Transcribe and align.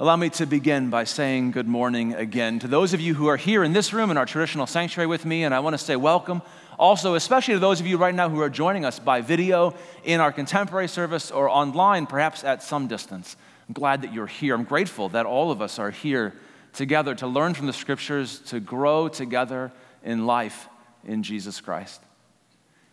Allow 0.00 0.16
me 0.16 0.30
to 0.30 0.46
begin 0.46 0.88
by 0.88 1.04
saying 1.04 1.50
good 1.50 1.68
morning 1.68 2.14
again 2.14 2.58
to 2.60 2.66
those 2.66 2.94
of 2.94 3.02
you 3.02 3.12
who 3.12 3.26
are 3.26 3.36
here 3.36 3.62
in 3.62 3.74
this 3.74 3.92
room 3.92 4.10
in 4.10 4.16
our 4.16 4.24
traditional 4.24 4.66
sanctuary 4.66 5.06
with 5.06 5.26
me, 5.26 5.44
and 5.44 5.54
I 5.54 5.60
want 5.60 5.74
to 5.74 5.78
say 5.78 5.94
welcome. 5.94 6.40
Also, 6.78 7.16
especially 7.16 7.52
to 7.52 7.60
those 7.60 7.80
of 7.80 7.86
you 7.86 7.98
right 7.98 8.14
now 8.14 8.30
who 8.30 8.40
are 8.40 8.48
joining 8.48 8.86
us 8.86 8.98
by 8.98 9.20
video 9.20 9.74
in 10.02 10.18
our 10.18 10.32
contemporary 10.32 10.88
service 10.88 11.30
or 11.30 11.50
online, 11.50 12.06
perhaps 12.06 12.44
at 12.44 12.62
some 12.62 12.86
distance. 12.86 13.36
I'm 13.68 13.74
glad 13.74 14.00
that 14.00 14.14
you're 14.14 14.26
here. 14.26 14.54
I'm 14.54 14.64
grateful 14.64 15.10
that 15.10 15.26
all 15.26 15.50
of 15.50 15.60
us 15.60 15.78
are 15.78 15.90
here 15.90 16.32
together 16.72 17.14
to 17.16 17.26
learn 17.26 17.52
from 17.52 17.66
the 17.66 17.74
scriptures, 17.74 18.38
to 18.46 18.58
grow 18.58 19.06
together 19.08 19.70
in 20.02 20.24
life 20.24 20.66
in 21.04 21.22
Jesus 21.22 21.60
Christ. 21.60 22.00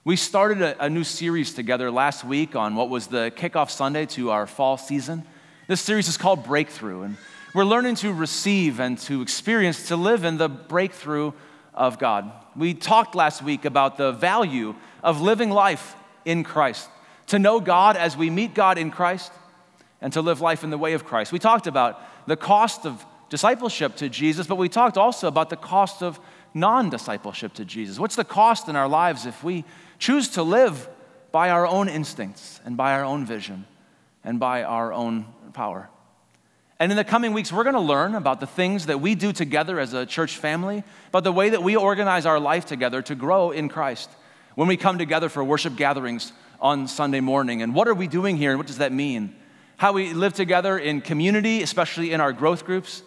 We 0.04 0.18
started 0.18 0.62
a, 0.62 0.84
a 0.84 0.90
new 0.90 1.06
series 1.06 1.54
together 1.54 1.90
last 1.90 2.26
week 2.26 2.54
on 2.58 2.76
what 2.76 2.90
was 2.90 3.08
the 3.08 3.32
kickoff 3.34 3.70
Sunday 3.70 4.08
to 4.08 4.32
our 4.32 4.46
fall 4.46 4.78
season. 4.78 5.24
This 5.68 5.82
series 5.82 6.08
is 6.08 6.16
called 6.16 6.46
Breakthrough, 6.46 7.02
and 7.02 7.18
we're 7.54 7.66
learning 7.66 7.96
to 7.96 8.14
receive 8.14 8.80
and 8.80 8.98
to 9.00 9.22
experience, 9.22 9.90
to 9.90 9.98
live 9.98 10.24
in 10.24 10.38
the 10.38 10.48
breakthrough 10.48 11.34
of 11.74 12.00
God. 12.00 12.32
We 12.56 12.74
talked 12.74 13.16
last 13.16 13.44
week 13.44 13.66
about 13.66 13.98
the 13.98 14.14
value 14.14 14.76
of 15.04 15.20
living 15.20 15.50
life 15.50 15.98
in 16.24 16.46
Christ, 16.46 16.90
to 17.28 17.38
know 17.38 17.60
God 17.60 17.98
as 17.98 18.16
we 18.16 18.30
meet 18.30 18.54
God 18.54 18.78
in 18.78 18.92
Christ, 18.92 19.34
and 20.00 20.14
to 20.14 20.22
live 20.22 20.40
life 20.40 20.64
in 20.64 20.70
the 20.70 20.78
way 20.78 20.94
of 20.94 21.04
Christ. 21.04 21.34
We 21.34 21.40
talked 21.40 21.68
about 21.68 22.02
the 22.28 22.38
cost 22.38 22.86
of 22.86 23.06
discipleship 23.28 23.98
to 23.98 24.08
Jesus, 24.08 24.48
but 24.48 24.56
we 24.56 24.70
talked 24.70 24.98
also 24.98 25.28
about 25.28 25.50
the 25.50 25.58
cost 25.58 26.02
of 26.02 26.18
non 26.54 26.90
discipleship 26.90 27.54
to 27.56 27.66
Jesus. 27.66 28.00
What's 28.00 28.16
the 28.16 28.24
cost 28.24 28.70
in 28.70 28.78
our 28.78 28.88
lives 28.88 29.26
if 29.26 29.44
we 29.44 29.66
choose 30.00 30.30
to 30.30 30.44
live 30.44 30.88
by 31.34 31.50
our 31.50 31.68
own 31.68 31.90
instincts 31.90 32.62
and 32.64 32.78
by 32.78 32.94
our 32.94 33.04
own 33.04 33.26
vision 33.26 33.66
and 34.24 34.40
by 34.40 34.64
our 34.64 34.94
own 34.94 35.26
power. 35.58 35.90
And 36.80 36.92
in 36.92 36.98
the 36.98 37.04
coming 37.04 37.34
weeks, 37.34 37.52
we're 37.52 37.64
going 37.64 37.74
to 37.74 37.82
learn 37.82 38.14
about 38.14 38.40
the 38.40 38.46
things 38.46 38.86
that 38.86 39.02
we 39.02 39.16
do 39.16 39.34
together 39.34 39.80
as 39.80 39.92
a 39.96 40.06
church 40.06 40.38
family, 40.38 40.84
about 41.10 41.24
the 41.24 41.32
way 41.32 41.50
that 41.50 41.64
we 41.64 41.76
organize 41.76 42.28
our 42.28 42.40
life 42.40 42.68
together 42.68 43.02
to 43.02 43.16
grow 43.16 43.50
in 43.50 43.68
Christ. 43.68 44.12
When 44.54 44.68
we 44.68 44.78
come 44.78 45.00
together 45.00 45.30
for 45.30 45.44
worship 45.44 45.76
gatherings 45.76 46.32
on 46.62 46.88
Sunday 46.88 47.22
morning, 47.22 47.64
and 47.64 47.74
what 47.74 47.88
are 47.88 47.96
we 47.96 48.06
doing 48.06 48.38
here, 48.38 48.52
and 48.52 48.60
what 48.60 48.68
does 48.68 48.78
that 48.78 48.94
mean? 48.94 49.36
How 49.78 49.94
we 49.94 50.14
live 50.14 50.34
together 50.34 50.78
in 50.78 51.02
community, 51.02 51.64
especially 51.64 52.12
in 52.12 52.22
our 52.22 52.34
growth 52.34 52.64
groups, 52.64 53.02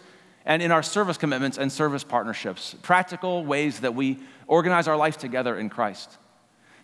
and 0.45 0.61
in 0.61 0.71
our 0.73 0.83
service 0.83 1.17
commitments 1.17 1.57
and 1.57 1.71
service 1.71 2.03
partnerships. 2.03 2.75
Practical 2.81 3.45
ways 3.45 3.79
that 3.79 3.95
we 3.95 4.19
organize 4.45 4.89
our 4.89 4.97
life 4.97 5.17
together 5.17 5.57
in 5.57 5.69
Christ. 5.69 6.17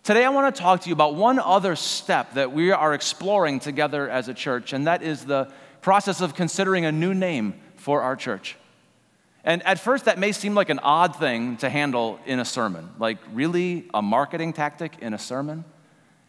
Today, 0.04 0.24
I 0.24 0.30
want 0.30 0.54
to 0.54 0.60
talk 0.60 0.82
to 0.82 0.88
you 0.88 0.94
about 0.94 1.16
one 1.16 1.38
other 1.38 1.76
step 1.76 2.34
that 2.34 2.52
we 2.52 2.70
are 2.70 2.94
exploring 2.94 3.60
together 3.60 4.08
as 4.08 4.28
a 4.28 4.34
church, 4.34 4.72
and 4.72 4.86
that 4.86 5.02
is 5.02 5.26
the 5.26 5.50
process 5.82 6.20
of 6.20 6.34
considering 6.34 6.84
a 6.84 6.92
new 6.92 7.12
name 7.12 7.60
for 7.76 8.00
our 8.02 8.16
church. 8.16 8.56
And 9.44 9.62
at 9.64 9.78
first, 9.78 10.06
that 10.06 10.18
may 10.18 10.32
seem 10.32 10.54
like 10.54 10.70
an 10.70 10.78
odd 10.78 11.16
thing 11.16 11.56
to 11.58 11.68
handle 11.68 12.20
in 12.26 12.38
a 12.38 12.44
sermon. 12.44 12.90
Like, 12.98 13.18
really, 13.32 13.88
a 13.92 14.00
marketing 14.00 14.52
tactic 14.52 14.98
in 15.00 15.14
a 15.14 15.18
sermon? 15.18 15.64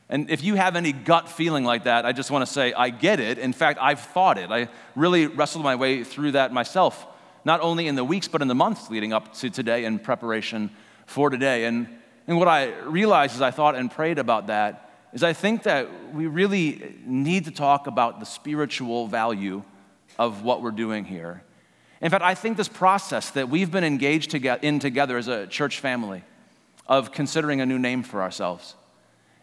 And 0.09 0.29
if 0.29 0.43
you 0.43 0.55
have 0.55 0.75
any 0.75 0.91
gut 0.91 1.29
feeling 1.29 1.63
like 1.63 1.83
that, 1.83 2.05
I 2.05 2.11
just 2.11 2.31
want 2.31 2.45
to 2.45 2.51
say, 2.51 2.73
I 2.73 2.89
get 2.89 3.19
it. 3.19 3.37
In 3.37 3.53
fact, 3.53 3.77
I've 3.79 3.99
thought 3.99 4.37
it. 4.37 4.49
I 4.49 4.67
really 4.95 5.27
wrestled 5.27 5.63
my 5.63 5.75
way 5.75 6.03
through 6.03 6.31
that 6.31 6.51
myself, 6.51 7.05
not 7.45 7.61
only 7.61 7.87
in 7.87 7.95
the 7.95 8.03
weeks, 8.03 8.27
but 8.27 8.41
in 8.41 8.47
the 8.47 8.55
months 8.55 8.89
leading 8.89 9.13
up 9.13 9.33
to 9.35 9.49
today 9.49 9.85
in 9.85 9.99
preparation 9.99 10.71
for 11.05 11.29
today. 11.29 11.65
And 11.65 11.98
and 12.29 12.37
what 12.37 12.47
I 12.47 12.77
realized 12.81 13.33
as 13.33 13.41
I 13.41 13.49
thought 13.49 13.73
and 13.73 13.89
prayed 13.89 14.19
about 14.19 14.47
that 14.47 14.91
is 15.13 15.23
I 15.23 15.33
think 15.33 15.63
that 15.63 16.13
we 16.13 16.27
really 16.27 16.93
need 17.03 17.45
to 17.45 17.51
talk 17.51 17.87
about 17.87 18.19
the 18.19 18.25
spiritual 18.27 19.07
value 19.07 19.63
of 20.19 20.43
what 20.43 20.61
we're 20.61 20.69
doing 20.69 21.05
here. 21.05 21.41
In 22.01 22.11
fact, 22.11 22.23
I 22.23 22.35
think 22.35 22.55
this 22.55 22.67
process 22.67 23.31
that 23.31 23.49
we've 23.49 23.71
been 23.71 23.83
engaged 23.83 24.35
in 24.35 24.77
together 24.77 25.17
as 25.17 25.27
a 25.27 25.47
church 25.47 25.79
family 25.79 26.23
of 26.85 27.11
considering 27.11 27.61
a 27.61 27.65
new 27.65 27.79
name 27.79 28.03
for 28.03 28.21
ourselves 28.21 28.75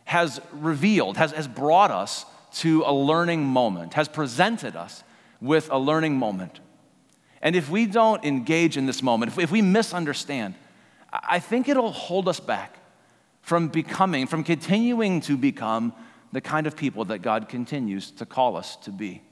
has 0.04 0.40
revealed, 0.52 1.16
has, 1.16 1.32
has 1.32 1.48
brought 1.48 1.90
us 1.90 2.24
to 2.52 2.84
a 2.86 2.94
learning 2.94 3.44
moment, 3.44 3.94
has 3.94 4.06
presented 4.06 4.76
us 4.76 5.02
with 5.40 5.68
a 5.72 5.78
learning 5.78 6.16
moment. 6.16 6.60
And 7.42 7.56
if 7.56 7.68
we 7.68 7.86
don't 7.86 8.24
engage 8.24 8.76
in 8.76 8.86
this 8.86 9.02
moment, 9.02 9.36
if, 9.36 9.50
we 9.50 9.60
misunderstand, 9.60 10.54
I 11.22 11.38
think 11.38 11.68
it'll 11.68 11.92
hold 11.92 12.28
us 12.28 12.40
back 12.40 12.78
from 13.42 13.68
becoming, 13.68 14.26
from 14.26 14.42
continuing 14.42 15.20
to 15.22 15.36
become 15.36 15.92
the 16.32 16.40
kind 16.40 16.66
of 16.66 16.76
people 16.76 17.04
that 17.06 17.22
God 17.22 17.48
continues 17.48 18.10
to 18.12 18.26
call 18.26 18.56
us 18.56 18.76
to 18.76 18.90
be. 18.90 19.22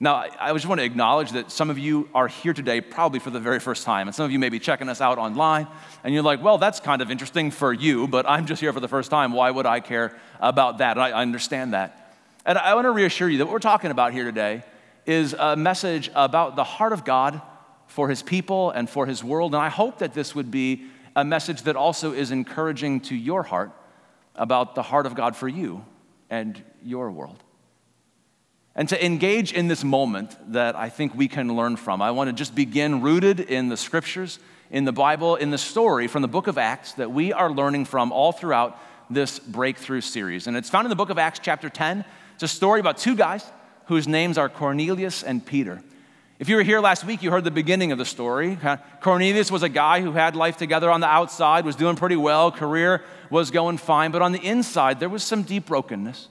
Now, 0.00 0.26
I 0.38 0.52
just 0.52 0.66
want 0.66 0.80
to 0.80 0.84
acknowledge 0.84 1.32
that 1.32 1.50
some 1.50 1.70
of 1.70 1.78
you 1.78 2.08
are 2.14 2.28
here 2.28 2.52
today 2.52 2.80
probably 2.80 3.18
for 3.18 3.30
the 3.30 3.40
very 3.40 3.58
first 3.58 3.84
time, 3.84 4.06
and 4.06 4.14
some 4.14 4.24
of 4.24 4.30
you 4.30 4.38
may 4.38 4.48
be 4.48 4.60
checking 4.60 4.88
us 4.88 5.00
out 5.00 5.18
online, 5.18 5.66
and 6.04 6.14
you're 6.14 6.22
like, 6.22 6.42
well, 6.42 6.56
that's 6.56 6.78
kind 6.78 7.02
of 7.02 7.10
interesting 7.10 7.50
for 7.50 7.72
you, 7.72 8.06
but 8.06 8.28
I'm 8.28 8.46
just 8.46 8.60
here 8.60 8.72
for 8.72 8.78
the 8.78 8.88
first 8.88 9.10
time. 9.10 9.32
Why 9.32 9.50
would 9.50 9.66
I 9.66 9.80
care 9.80 10.16
about 10.40 10.78
that? 10.78 10.96
And 10.96 11.02
I 11.02 11.12
understand 11.20 11.74
that. 11.74 12.14
And 12.46 12.56
I 12.56 12.74
want 12.74 12.84
to 12.84 12.92
reassure 12.92 13.28
you 13.28 13.38
that 13.38 13.46
what 13.46 13.52
we're 13.52 13.58
talking 13.58 13.90
about 13.90 14.12
here 14.12 14.24
today 14.24 14.62
is 15.04 15.34
a 15.34 15.56
message 15.56 16.10
about 16.14 16.54
the 16.54 16.64
heart 16.64 16.92
of 16.92 17.04
God 17.04 17.42
for 17.88 18.08
his 18.08 18.22
people 18.22 18.70
and 18.70 18.88
for 18.88 19.06
his 19.06 19.24
world. 19.24 19.54
And 19.54 19.62
I 19.62 19.68
hope 19.68 19.98
that 19.98 20.14
this 20.14 20.34
would 20.34 20.50
be 20.50 20.84
a 21.16 21.24
message 21.24 21.62
that 21.62 21.74
also 21.74 22.12
is 22.12 22.30
encouraging 22.30 23.00
to 23.00 23.16
your 23.16 23.42
heart 23.42 23.72
about 24.36 24.76
the 24.76 24.82
heart 24.82 25.04
of 25.04 25.16
God 25.16 25.34
for 25.34 25.48
you 25.48 25.84
and 26.30 26.62
your 26.84 27.10
world. 27.10 27.42
And 28.76 28.88
to 28.90 29.04
engage 29.04 29.52
in 29.52 29.66
this 29.66 29.82
moment 29.82 30.36
that 30.52 30.76
I 30.76 30.88
think 30.88 31.14
we 31.14 31.26
can 31.26 31.56
learn 31.56 31.74
from, 31.74 32.00
I 32.00 32.12
want 32.12 32.28
to 32.28 32.32
just 32.32 32.54
begin 32.54 33.02
rooted 33.02 33.40
in 33.40 33.68
the 33.68 33.76
scriptures, 33.76 34.38
in 34.70 34.84
the 34.84 34.92
Bible, 34.92 35.34
in 35.34 35.50
the 35.50 35.58
story 35.58 36.06
from 36.06 36.22
the 36.22 36.28
book 36.28 36.46
of 36.46 36.58
Acts 36.58 36.92
that 36.92 37.10
we 37.10 37.32
are 37.32 37.50
learning 37.50 37.86
from 37.86 38.12
all 38.12 38.30
throughout 38.30 38.78
this 39.10 39.40
breakthrough 39.40 40.02
series. 40.02 40.46
And 40.46 40.56
it's 40.56 40.70
found 40.70 40.84
in 40.84 40.90
the 40.90 40.96
book 40.96 41.10
of 41.10 41.18
Acts, 41.18 41.40
chapter 41.42 41.68
10. 41.68 42.04
It's 42.34 42.42
a 42.44 42.48
story 42.48 42.78
about 42.78 42.98
two 42.98 43.16
guys 43.16 43.44
whose 43.86 44.06
names 44.06 44.38
are 44.38 44.48
Cornelius 44.48 45.24
and 45.24 45.44
Peter. 45.44 45.82
If 46.38 46.48
you 46.48 46.54
were 46.54 46.62
here 46.62 46.78
last 46.78 47.04
week, 47.04 47.24
you 47.24 47.32
heard 47.32 47.42
the 47.42 47.50
beginning 47.50 47.90
of 47.90 47.98
the 47.98 48.04
story. 48.04 48.56
Cornelius 49.00 49.50
was 49.50 49.64
a 49.64 49.68
guy 49.68 50.02
who 50.02 50.12
had 50.12 50.36
life 50.36 50.56
together 50.56 50.88
on 50.88 51.00
the 51.00 51.08
outside, 51.08 51.64
was 51.64 51.74
doing 51.74 51.96
pretty 51.96 52.14
well, 52.14 52.52
career 52.52 53.02
was 53.28 53.50
going 53.50 53.76
fine, 53.76 54.12
but 54.12 54.22
on 54.22 54.30
the 54.30 54.44
inside, 54.46 55.00
there 55.00 55.08
was 55.08 55.24
some 55.24 55.42
deep 55.42 55.66
brokenness. 55.66 56.28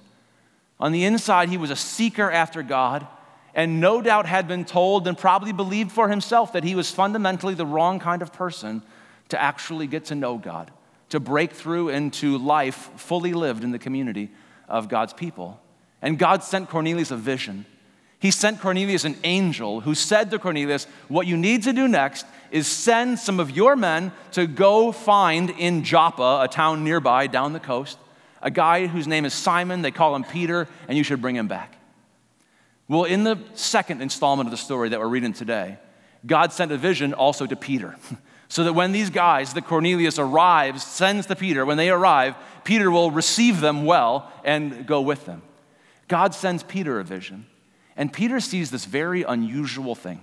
On 0.80 0.94
the 0.94 1.04
inside, 1.04 1.50
he 1.50 1.58
was 1.58 1.72
a 1.72 1.76
seeker 1.76 2.32
after 2.32 2.64
God, 2.64 3.06
and 3.54 3.82
no 3.82 4.02
doubt 4.02 4.28
had 4.28 4.48
been 4.48 4.64
told 4.64 5.10
and 5.10 5.18
probably 5.18 5.52
believed 5.52 5.92
for 5.92 6.08
himself 6.08 6.54
that 6.54 6.64
he 6.64 6.74
was 6.74 6.90
fundamentally 6.90 7.54
the 7.54 7.66
wrong 7.66 8.00
kind 8.00 8.22
of 8.22 8.32
person 8.32 8.84
to 9.28 9.42
actually 9.42 9.88
get 9.88 10.06
to 10.06 10.16
know 10.16 10.38
God, 10.38 10.72
to 11.10 11.20
break 11.20 11.52
through 11.52 11.90
into 11.90 12.38
life 12.38 12.92
fully 12.96 13.34
lived 13.34 13.62
in 13.62 13.72
the 13.72 13.80
community 13.80 14.32
of 14.70 14.88
God's 14.88 15.12
people. 15.12 15.60
And 16.02 16.18
God 16.18 16.46
sent 16.46 16.70
Cornelius 16.70 17.12
a 17.12 17.18
vision 17.18 17.66
he 18.20 18.32
sent 18.32 18.60
Cornelius 18.60 19.06
an 19.06 19.16
angel 19.24 19.82
who 19.82 19.94
said 19.94 20.32
to 20.32 20.40
Cornelius, 20.40 20.88
What 21.08 21.28
you 21.28 21.38
need 21.38 21.64
to 21.64 21.74
do 21.74 21.88
next 21.88 22.26
is 22.50 22.68
send 22.68 23.20
some 23.20 23.40
of 23.40 23.52
your 23.52 23.76
men 23.76 24.12
to 24.32 24.48
go 24.48 24.92
find 24.92 25.52
in 25.52 25.84
Joppa, 25.84 26.40
a 26.42 26.48
town 26.48 26.84
nearby 26.84 27.28
down 27.28 27.54
the 27.54 27.60
coast, 27.60 28.00
a 28.42 28.50
guy 28.50 28.88
whose 28.88 29.08
name 29.08 29.26
is 29.26 29.34
Simon. 29.34 29.82
They 29.82 29.92
call 29.92 30.16
him 30.16 30.24
Peter, 30.24 30.68
and 30.88 30.98
you 30.98 31.04
should 31.04 31.22
bring 31.22 31.36
him 31.36 31.48
back. 31.48 31.76
Well, 32.88 33.04
in 33.04 33.24
the 33.24 33.38
second 33.54 34.02
installment 34.02 34.48
of 34.48 34.52
the 34.52 34.58
story 34.58 34.90
that 34.90 35.00
we're 35.00 35.08
reading 35.08 35.34
today, 35.34 35.78
God 36.26 36.54
sent 36.54 36.72
a 36.72 36.78
vision 36.78 37.14
also 37.14 37.46
to 37.46 37.56
Peter. 37.56 37.96
So 38.50 38.64
that 38.64 38.72
when 38.72 38.94
these 38.94 39.10
guys, 39.10 39.54
the 39.54 39.62
Cornelius 39.62 40.18
arrives, 40.18 40.82
sends 40.82 41.26
to 41.26 41.36
Peter, 41.36 41.66
when 41.66 41.76
they 41.76 41.90
arrive, 41.90 42.34
Peter 42.64 42.90
will 42.90 43.12
receive 43.12 43.60
them 43.60 43.84
well 43.84 44.32
and 44.46 44.88
go 44.88 45.02
with 45.02 45.26
them. 45.26 45.42
God 46.08 46.34
sends 46.34 46.64
Peter 46.64 46.98
a 46.98 47.04
vision. 47.04 47.46
And 47.98 48.14
Peter 48.14 48.40
sees 48.40 48.72
this 48.72 48.86
very 48.86 49.24
unusual 49.24 49.96
thing. 49.96 50.22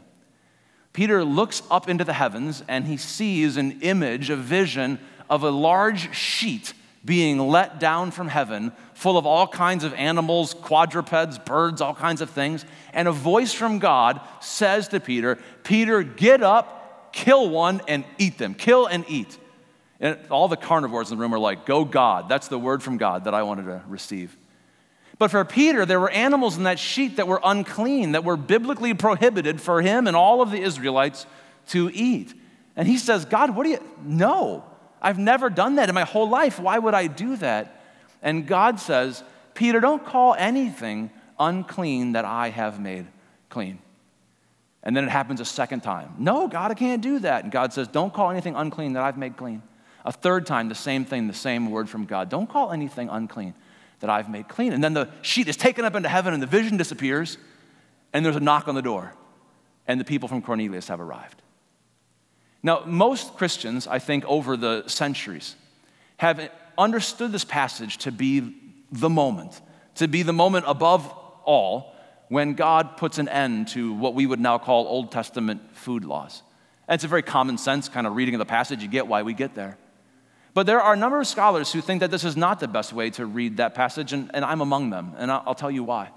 Peter 0.92 1.24
looks 1.24 1.62
up 1.70 1.88
into 1.88 2.04
the 2.04 2.12
heavens 2.12 2.62
and 2.68 2.86
he 2.86 2.96
sees 2.96 3.56
an 3.56 3.80
image, 3.82 4.30
a 4.30 4.36
vision 4.36 5.00
of 5.28 5.42
a 5.42 5.50
large 5.50 6.14
sheet 6.14 6.72
being 7.04 7.38
let 7.38 7.78
down 7.80 8.10
from 8.12 8.28
heaven, 8.28 8.72
full 8.94 9.18
of 9.18 9.26
all 9.26 9.46
kinds 9.46 9.84
of 9.84 9.92
animals, 9.94 10.54
quadrupeds, 10.54 11.38
birds, 11.38 11.80
all 11.80 11.94
kinds 11.94 12.20
of 12.20 12.30
things. 12.30 12.64
And 12.92 13.08
a 13.08 13.12
voice 13.12 13.52
from 13.52 13.80
God 13.80 14.20
says 14.40 14.88
to 14.88 15.00
Peter, 15.00 15.38
Peter, 15.64 16.02
get 16.02 16.42
up, 16.42 17.12
kill 17.12 17.50
one, 17.50 17.82
and 17.88 18.04
eat 18.16 18.38
them. 18.38 18.54
Kill 18.54 18.86
and 18.86 19.04
eat. 19.08 19.36
And 20.00 20.18
all 20.30 20.48
the 20.48 20.56
carnivores 20.56 21.10
in 21.10 21.18
the 21.18 21.22
room 21.22 21.34
are 21.34 21.38
like, 21.38 21.66
Go 21.66 21.84
God. 21.84 22.28
That's 22.28 22.48
the 22.48 22.58
word 22.58 22.82
from 22.82 22.96
God 22.96 23.24
that 23.24 23.34
I 23.34 23.42
wanted 23.42 23.64
to 23.66 23.82
receive. 23.86 24.34
But 25.24 25.30
for 25.30 25.44
Peter, 25.46 25.86
there 25.86 25.98
were 25.98 26.10
animals 26.10 26.58
in 26.58 26.64
that 26.64 26.78
sheet 26.78 27.16
that 27.16 27.26
were 27.26 27.40
unclean, 27.42 28.12
that 28.12 28.24
were 28.24 28.36
biblically 28.36 28.92
prohibited 28.92 29.58
for 29.58 29.80
him 29.80 30.06
and 30.06 30.14
all 30.14 30.42
of 30.42 30.50
the 30.50 30.60
Israelites 30.60 31.24
to 31.68 31.90
eat. 31.94 32.34
And 32.76 32.86
he 32.86 32.98
says, 32.98 33.24
God, 33.24 33.56
what 33.56 33.64
do 33.64 33.70
you? 33.70 33.78
No, 34.02 34.64
I've 35.00 35.18
never 35.18 35.48
done 35.48 35.76
that 35.76 35.88
in 35.88 35.94
my 35.94 36.04
whole 36.04 36.28
life. 36.28 36.60
Why 36.60 36.78
would 36.78 36.92
I 36.92 37.06
do 37.06 37.36
that? 37.36 37.82
And 38.20 38.46
God 38.46 38.78
says, 38.78 39.24
Peter, 39.54 39.80
don't 39.80 40.04
call 40.04 40.34
anything 40.34 41.08
unclean 41.40 42.12
that 42.12 42.26
I 42.26 42.50
have 42.50 42.78
made 42.78 43.06
clean. 43.48 43.78
And 44.82 44.94
then 44.94 45.04
it 45.04 45.10
happens 45.10 45.40
a 45.40 45.46
second 45.46 45.80
time. 45.80 46.16
No, 46.18 46.48
God, 46.48 46.70
I 46.70 46.74
can't 46.74 47.00
do 47.00 47.18
that. 47.20 47.44
And 47.44 47.50
God 47.50 47.72
says, 47.72 47.88
Don't 47.88 48.12
call 48.12 48.30
anything 48.30 48.56
unclean 48.56 48.92
that 48.92 49.02
I've 49.02 49.16
made 49.16 49.38
clean. 49.38 49.62
A 50.04 50.12
third 50.12 50.44
time, 50.44 50.68
the 50.68 50.74
same 50.74 51.06
thing, 51.06 51.28
the 51.28 51.32
same 51.32 51.70
word 51.70 51.88
from 51.88 52.04
God. 52.04 52.28
Don't 52.28 52.46
call 52.46 52.72
anything 52.72 53.08
unclean 53.08 53.54
that 54.04 54.10
I've 54.10 54.28
made 54.28 54.48
clean. 54.48 54.74
And 54.74 54.84
then 54.84 54.92
the 54.92 55.08
sheet 55.22 55.48
is 55.48 55.56
taken 55.56 55.86
up 55.86 55.94
into 55.94 56.10
heaven 56.10 56.34
and 56.34 56.42
the 56.42 56.46
vision 56.46 56.76
disappears, 56.76 57.38
and 58.12 58.24
there's 58.24 58.36
a 58.36 58.40
knock 58.40 58.68
on 58.68 58.74
the 58.74 58.82
door, 58.82 59.14
and 59.86 59.98
the 59.98 60.04
people 60.04 60.28
from 60.28 60.42
Cornelius 60.42 60.88
have 60.88 61.00
arrived. 61.00 61.40
Now, 62.62 62.82
most 62.84 63.34
Christians, 63.36 63.86
I 63.86 63.98
think, 63.98 64.26
over 64.26 64.58
the 64.58 64.86
centuries, 64.88 65.56
have 66.18 66.50
understood 66.76 67.32
this 67.32 67.44
passage 67.44 67.96
to 67.98 68.12
be 68.12 68.54
the 68.92 69.08
moment, 69.08 69.58
to 69.94 70.06
be 70.06 70.22
the 70.22 70.34
moment 70.34 70.66
above 70.68 71.10
all 71.44 71.94
when 72.28 72.54
God 72.54 72.98
puts 72.98 73.18
an 73.18 73.28
end 73.30 73.68
to 73.68 73.94
what 73.94 74.14
we 74.14 74.26
would 74.26 74.40
now 74.40 74.58
call 74.58 74.86
Old 74.86 75.12
Testament 75.12 75.62
food 75.74 76.04
laws. 76.04 76.42
And 76.88 76.94
it's 76.94 77.04
a 77.04 77.08
very 77.08 77.22
common 77.22 77.56
sense 77.56 77.88
kind 77.88 78.06
of 78.06 78.14
reading 78.16 78.34
of 78.34 78.38
the 78.38 78.44
passage. 78.44 78.82
You 78.82 78.88
get 78.88 79.06
why 79.06 79.22
we 79.22 79.32
get 79.32 79.54
there. 79.54 79.78
But 80.54 80.66
there 80.66 80.80
are 80.80 80.94
a 80.94 80.96
number 80.96 81.20
of 81.20 81.26
scholars 81.26 81.72
who 81.72 81.80
think 81.80 82.00
that 82.00 82.12
this 82.12 82.24
is 82.24 82.36
not 82.36 82.60
the 82.60 82.68
best 82.68 82.92
way 82.92 83.10
to 83.10 83.26
read 83.26 83.56
that 83.56 83.74
passage, 83.74 84.12
and, 84.12 84.30
and 84.32 84.44
I'm 84.44 84.60
among 84.60 84.90
them, 84.90 85.12
and 85.18 85.30
I'll, 85.30 85.42
I'll 85.48 85.54
tell 85.54 85.70
you 85.70 85.82
why. 85.82 86.10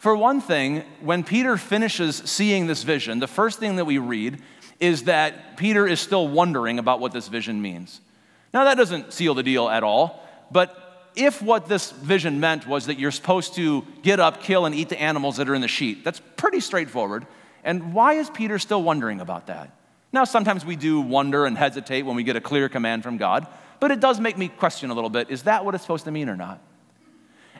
For 0.00 0.16
one 0.16 0.40
thing, 0.40 0.82
when 1.00 1.22
Peter 1.24 1.56
finishes 1.56 2.16
seeing 2.16 2.66
this 2.66 2.82
vision, 2.82 3.20
the 3.20 3.28
first 3.28 3.58
thing 3.60 3.76
that 3.76 3.84
we 3.84 3.98
read 3.98 4.40
is 4.80 5.04
that 5.04 5.56
Peter 5.56 5.86
is 5.86 6.00
still 6.00 6.26
wondering 6.26 6.78
about 6.78 7.00
what 7.00 7.12
this 7.12 7.28
vision 7.28 7.62
means. 7.62 8.00
Now, 8.52 8.64
that 8.64 8.76
doesn't 8.76 9.12
seal 9.12 9.34
the 9.34 9.42
deal 9.42 9.68
at 9.68 9.82
all, 9.82 10.22
but 10.50 11.10
if 11.14 11.42
what 11.42 11.66
this 11.66 11.90
vision 11.90 12.40
meant 12.40 12.66
was 12.66 12.86
that 12.86 12.98
you're 12.98 13.10
supposed 13.10 13.54
to 13.54 13.84
get 14.02 14.20
up, 14.20 14.42
kill, 14.42 14.66
and 14.66 14.74
eat 14.74 14.88
the 14.88 15.00
animals 15.00 15.36
that 15.36 15.48
are 15.48 15.54
in 15.54 15.60
the 15.60 15.68
sheet, 15.68 16.04
that's 16.04 16.22
pretty 16.36 16.60
straightforward. 16.60 17.26
And 17.64 17.92
why 17.92 18.14
is 18.14 18.30
Peter 18.30 18.58
still 18.58 18.82
wondering 18.82 19.20
about 19.20 19.48
that? 19.48 19.77
Now, 20.12 20.24
sometimes 20.24 20.64
we 20.64 20.76
do 20.76 21.00
wonder 21.00 21.44
and 21.44 21.56
hesitate 21.56 22.02
when 22.02 22.16
we 22.16 22.22
get 22.22 22.36
a 22.36 22.40
clear 22.40 22.68
command 22.68 23.02
from 23.02 23.18
God, 23.18 23.46
but 23.80 23.90
it 23.90 24.00
does 24.00 24.18
make 24.18 24.38
me 24.38 24.48
question 24.48 24.90
a 24.90 24.94
little 24.94 25.10
bit 25.10 25.30
is 25.30 25.42
that 25.44 25.64
what 25.64 25.74
it's 25.74 25.84
supposed 25.84 26.04
to 26.04 26.10
mean 26.10 26.28
or 26.28 26.36
not? 26.36 26.60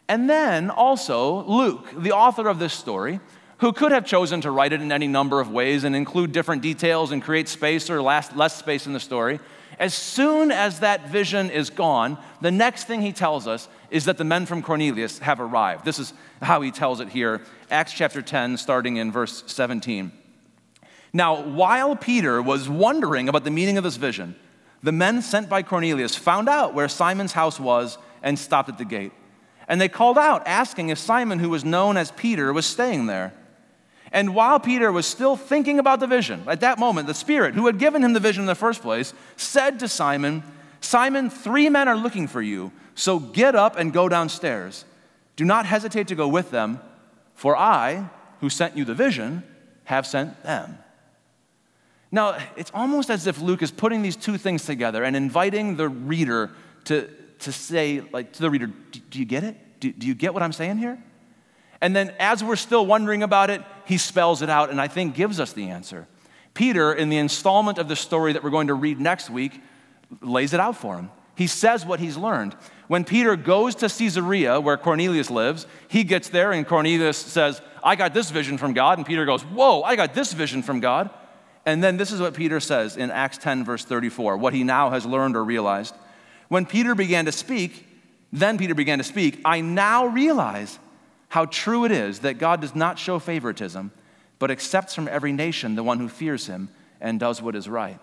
And 0.08 0.28
then 0.28 0.70
also, 0.70 1.44
Luke, 1.44 1.86
the 1.96 2.12
author 2.12 2.48
of 2.48 2.58
this 2.58 2.72
story, 2.72 3.20
who 3.58 3.72
could 3.72 3.92
have 3.92 4.06
chosen 4.06 4.40
to 4.40 4.50
write 4.50 4.72
it 4.72 4.80
in 4.80 4.90
any 4.90 5.06
number 5.06 5.40
of 5.40 5.50
ways 5.50 5.84
and 5.84 5.94
include 5.94 6.32
different 6.32 6.62
details 6.62 7.12
and 7.12 7.22
create 7.22 7.48
space 7.48 7.90
or 7.90 8.00
less, 8.00 8.34
less 8.34 8.56
space 8.56 8.86
in 8.86 8.92
the 8.92 9.00
story, 9.00 9.40
as 9.78 9.94
soon 9.94 10.50
as 10.50 10.80
that 10.80 11.08
vision 11.08 11.50
is 11.50 11.70
gone, 11.70 12.18
the 12.40 12.50
next 12.50 12.84
thing 12.84 13.00
he 13.00 13.12
tells 13.12 13.46
us 13.46 13.68
is 13.90 14.06
that 14.06 14.16
the 14.16 14.24
men 14.24 14.46
from 14.46 14.62
Cornelius 14.62 15.18
have 15.20 15.40
arrived. 15.40 15.84
This 15.84 15.98
is 15.98 16.12
how 16.40 16.62
he 16.62 16.70
tells 16.70 17.00
it 17.00 17.08
here, 17.08 17.42
Acts 17.70 17.92
chapter 17.92 18.22
10, 18.22 18.56
starting 18.56 18.96
in 18.96 19.12
verse 19.12 19.44
17. 19.46 20.12
Now, 21.12 21.42
while 21.42 21.96
Peter 21.96 22.42
was 22.42 22.68
wondering 22.68 23.28
about 23.28 23.44
the 23.44 23.50
meaning 23.50 23.78
of 23.78 23.84
this 23.84 23.96
vision, 23.96 24.36
the 24.82 24.92
men 24.92 25.22
sent 25.22 25.48
by 25.48 25.62
Cornelius 25.62 26.14
found 26.14 26.48
out 26.48 26.74
where 26.74 26.88
Simon's 26.88 27.32
house 27.32 27.58
was 27.58 27.98
and 28.22 28.38
stopped 28.38 28.68
at 28.68 28.78
the 28.78 28.84
gate. 28.84 29.12
And 29.66 29.80
they 29.80 29.88
called 29.88 30.18
out, 30.18 30.46
asking 30.46 30.88
if 30.88 30.98
Simon, 30.98 31.38
who 31.38 31.50
was 31.50 31.64
known 31.64 31.96
as 31.96 32.10
Peter, 32.12 32.52
was 32.52 32.66
staying 32.66 33.06
there. 33.06 33.34
And 34.12 34.34
while 34.34 34.58
Peter 34.58 34.90
was 34.90 35.06
still 35.06 35.36
thinking 35.36 35.78
about 35.78 36.00
the 36.00 36.06
vision, 36.06 36.42
at 36.46 36.60
that 36.60 36.78
moment, 36.78 37.06
the 37.06 37.14
Spirit, 37.14 37.54
who 37.54 37.66
had 37.66 37.78
given 37.78 38.02
him 38.02 38.14
the 38.14 38.20
vision 38.20 38.42
in 38.42 38.46
the 38.46 38.54
first 38.54 38.80
place, 38.80 39.12
said 39.36 39.78
to 39.80 39.88
Simon, 39.88 40.42
Simon, 40.80 41.28
three 41.28 41.68
men 41.68 41.88
are 41.88 41.96
looking 41.96 42.26
for 42.26 42.40
you, 42.40 42.72
so 42.94 43.18
get 43.18 43.54
up 43.54 43.76
and 43.76 43.92
go 43.92 44.08
downstairs. 44.08 44.84
Do 45.36 45.44
not 45.44 45.66
hesitate 45.66 46.08
to 46.08 46.14
go 46.14 46.28
with 46.28 46.50
them, 46.50 46.80
for 47.34 47.56
I, 47.56 48.08
who 48.40 48.48
sent 48.48 48.76
you 48.76 48.84
the 48.84 48.94
vision, 48.94 49.42
have 49.84 50.06
sent 50.06 50.42
them. 50.42 50.78
Now, 52.10 52.38
it's 52.56 52.70
almost 52.72 53.10
as 53.10 53.26
if 53.26 53.40
Luke 53.40 53.62
is 53.62 53.70
putting 53.70 54.02
these 54.02 54.16
two 54.16 54.38
things 54.38 54.64
together 54.64 55.04
and 55.04 55.14
inviting 55.14 55.76
the 55.76 55.88
reader 55.88 56.50
to, 56.84 57.08
to 57.40 57.52
say, 57.52 58.02
like, 58.12 58.32
to 58.32 58.40
the 58.40 58.50
reader, 58.50 58.66
do 58.66 59.18
you 59.18 59.26
get 59.26 59.44
it? 59.44 59.56
Do, 59.80 59.92
do 59.92 60.06
you 60.06 60.14
get 60.14 60.32
what 60.32 60.42
I'm 60.42 60.52
saying 60.52 60.78
here? 60.78 60.98
And 61.80 61.94
then, 61.94 62.14
as 62.18 62.42
we're 62.42 62.56
still 62.56 62.86
wondering 62.86 63.22
about 63.22 63.50
it, 63.50 63.62
he 63.84 63.98
spells 63.98 64.42
it 64.42 64.50
out 64.50 64.70
and 64.70 64.80
I 64.80 64.88
think 64.88 65.14
gives 65.14 65.38
us 65.38 65.52
the 65.52 65.68
answer. 65.68 66.08
Peter, 66.54 66.92
in 66.92 67.08
the 67.08 67.18
installment 67.18 67.78
of 67.78 67.88
the 67.88 67.94
story 67.94 68.32
that 68.32 68.42
we're 68.42 68.50
going 68.50 68.66
to 68.66 68.74
read 68.74 68.98
next 68.98 69.30
week, 69.30 69.60
lays 70.20 70.52
it 70.52 70.60
out 70.60 70.76
for 70.76 70.96
him. 70.96 71.10
He 71.36 71.46
says 71.46 71.86
what 71.86 72.00
he's 72.00 72.16
learned. 72.16 72.56
When 72.88 73.04
Peter 73.04 73.36
goes 73.36 73.76
to 73.76 73.88
Caesarea, 73.88 74.60
where 74.60 74.76
Cornelius 74.76 75.30
lives, 75.30 75.66
he 75.86 76.02
gets 76.02 76.30
there 76.30 76.50
and 76.50 76.66
Cornelius 76.66 77.16
says, 77.16 77.62
I 77.84 77.94
got 77.94 78.12
this 78.12 78.30
vision 78.30 78.58
from 78.58 78.72
God. 78.72 78.98
And 78.98 79.06
Peter 79.06 79.24
goes, 79.24 79.42
Whoa, 79.42 79.82
I 79.82 79.94
got 79.94 80.14
this 80.14 80.32
vision 80.32 80.62
from 80.62 80.80
God. 80.80 81.10
And 81.68 81.84
then 81.84 81.98
this 81.98 82.12
is 82.12 82.20
what 82.20 82.32
Peter 82.32 82.60
says 82.60 82.96
in 82.96 83.10
Acts 83.10 83.36
10, 83.36 83.62
verse 83.62 83.84
34, 83.84 84.38
what 84.38 84.54
he 84.54 84.64
now 84.64 84.88
has 84.88 85.04
learned 85.04 85.36
or 85.36 85.44
realized. 85.44 85.94
When 86.48 86.64
Peter 86.64 86.94
began 86.94 87.26
to 87.26 87.32
speak, 87.32 87.86
then 88.32 88.56
Peter 88.56 88.74
began 88.74 88.96
to 88.96 89.04
speak, 89.04 89.42
I 89.44 89.60
now 89.60 90.06
realize 90.06 90.78
how 91.28 91.44
true 91.44 91.84
it 91.84 91.92
is 91.92 92.20
that 92.20 92.38
God 92.38 92.62
does 92.62 92.74
not 92.74 92.98
show 92.98 93.18
favoritism, 93.18 93.92
but 94.38 94.50
accepts 94.50 94.94
from 94.94 95.08
every 95.08 95.30
nation 95.30 95.74
the 95.74 95.82
one 95.82 95.98
who 95.98 96.08
fears 96.08 96.46
him 96.46 96.70
and 97.02 97.20
does 97.20 97.42
what 97.42 97.54
is 97.54 97.68
right. 97.68 98.00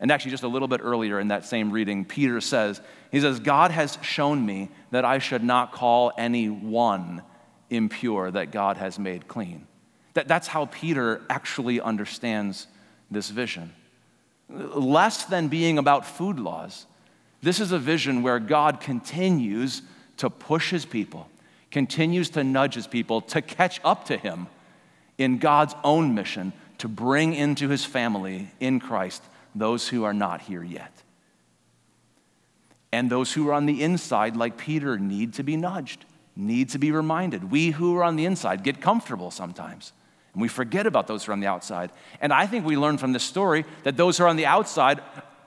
And 0.00 0.10
actually, 0.10 0.30
just 0.30 0.44
a 0.44 0.48
little 0.48 0.68
bit 0.68 0.80
earlier 0.82 1.20
in 1.20 1.28
that 1.28 1.44
same 1.44 1.70
reading, 1.70 2.06
Peter 2.06 2.40
says, 2.40 2.80
He 3.12 3.20
says, 3.20 3.38
God 3.38 3.70
has 3.70 3.98
shown 4.00 4.46
me 4.46 4.70
that 4.92 5.04
I 5.04 5.18
should 5.18 5.44
not 5.44 5.72
call 5.72 6.10
any 6.16 6.48
one 6.48 7.22
impure 7.68 8.30
that 8.30 8.50
God 8.50 8.78
has 8.78 8.98
made 8.98 9.28
clean. 9.28 9.66
That, 10.14 10.26
that's 10.26 10.48
how 10.48 10.66
Peter 10.66 11.20
actually 11.28 11.82
understands 11.82 12.66
this 13.10 13.30
vision. 13.30 13.72
Less 14.48 15.24
than 15.24 15.48
being 15.48 15.78
about 15.78 16.06
food 16.06 16.38
laws, 16.38 16.86
this 17.42 17.60
is 17.60 17.72
a 17.72 17.78
vision 17.78 18.22
where 18.22 18.38
God 18.38 18.80
continues 18.80 19.82
to 20.16 20.30
push 20.30 20.70
his 20.70 20.84
people 20.84 21.28
continues 21.70 22.30
to 22.30 22.44
nudge 22.44 22.74
his 22.74 22.86
people 22.86 23.20
to 23.20 23.42
catch 23.42 23.80
up 23.84 24.06
to 24.06 24.16
him 24.16 24.46
in 25.16 25.38
God's 25.38 25.74
own 25.84 26.14
mission 26.14 26.52
to 26.78 26.88
bring 26.88 27.34
into 27.34 27.68
his 27.68 27.84
family 27.84 28.50
in 28.60 28.80
Christ 28.80 29.22
those 29.54 29.88
who 29.88 30.04
are 30.04 30.14
not 30.14 30.42
here 30.42 30.62
yet. 30.62 30.92
And 32.92 33.10
those 33.10 33.32
who 33.32 33.48
are 33.48 33.52
on 33.52 33.66
the 33.66 33.82
inside, 33.82 34.36
like 34.36 34.56
Peter, 34.56 34.98
need 34.98 35.34
to 35.34 35.42
be 35.42 35.56
nudged, 35.56 36.04
need 36.36 36.70
to 36.70 36.78
be 36.78 36.90
reminded. 36.90 37.50
We 37.50 37.72
who 37.72 37.96
are 37.96 38.04
on 38.04 38.16
the 38.16 38.24
inside 38.24 38.62
get 38.62 38.80
comfortable 38.80 39.30
sometimes. 39.30 39.92
And 40.38 40.42
we 40.42 40.48
forget 40.48 40.86
about 40.86 41.08
those 41.08 41.24
who 41.24 41.32
are 41.32 41.32
on 41.32 41.40
the 41.40 41.48
outside. 41.48 41.90
And 42.20 42.32
I 42.32 42.46
think 42.46 42.64
we 42.64 42.76
learn 42.76 42.96
from 42.96 43.12
this 43.12 43.24
story 43.24 43.64
that 43.82 43.96
those 43.96 44.16
who 44.18 44.22
are 44.22 44.28
on 44.28 44.36
the 44.36 44.46
outside 44.46 45.00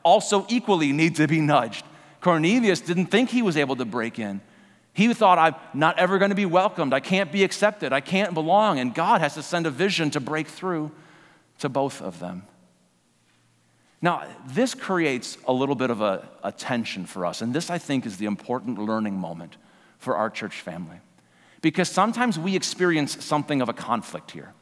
also 0.04 0.46
equally 0.50 0.92
need 0.92 1.16
to 1.16 1.30
be 1.30 1.40
nudged. 1.40 1.86
Cornelius 2.20 2.82
didn't 2.82 3.06
think 3.06 3.30
he 3.30 3.42
was 3.42 3.56
able 3.56 3.78
to 3.78 3.86
break 3.86 4.20
in. 4.20 4.42
He 4.92 5.14
thought, 5.14 5.38
I'm 5.38 5.56
not 5.74 5.98
ever 5.98 6.18
going 6.18 6.32
to 6.32 6.36
be 6.36 6.46
welcomed. 6.46 6.94
I 6.94 7.00
can't 7.00 7.32
be 7.32 7.46
accepted. 7.46 7.94
I 7.94 8.02
can't 8.02 8.34
belong. 8.34 8.80
And 8.80 8.94
God 8.94 9.22
has 9.22 9.36
to 9.36 9.44
send 9.44 9.66
a 9.66 9.70
vision 9.70 10.12
to 10.12 10.20
break 10.20 10.50
through 10.50 10.92
to 11.60 11.70
both 11.70 12.02
of 12.02 12.20
them. 12.20 12.44
Now, 14.02 14.28
this 14.46 14.74
creates 14.74 15.38
a 15.48 15.54
little 15.54 15.76
bit 15.76 15.90
of 15.90 16.02
a, 16.02 16.28
a, 16.44 16.52
tension 16.52 17.06
for 17.06 17.26
us. 17.26 17.42
And 17.42 17.54
this, 17.54 17.70
I 17.70 17.78
think, 17.78 18.06
is 18.06 18.18
the 18.18 18.26
important 18.26 18.78
learning 18.78 19.16
moment 19.16 19.56
for 20.00 20.18
our 20.18 20.30
church 20.30 20.60
family. 20.60 20.98
Because 21.62 21.88
sometimes 21.88 22.38
we 22.38 22.58
experience 22.58 23.24
something 23.24 23.62
of 23.62 23.70
a 23.70 23.74
conflict 23.74 24.32
here. 24.32 24.54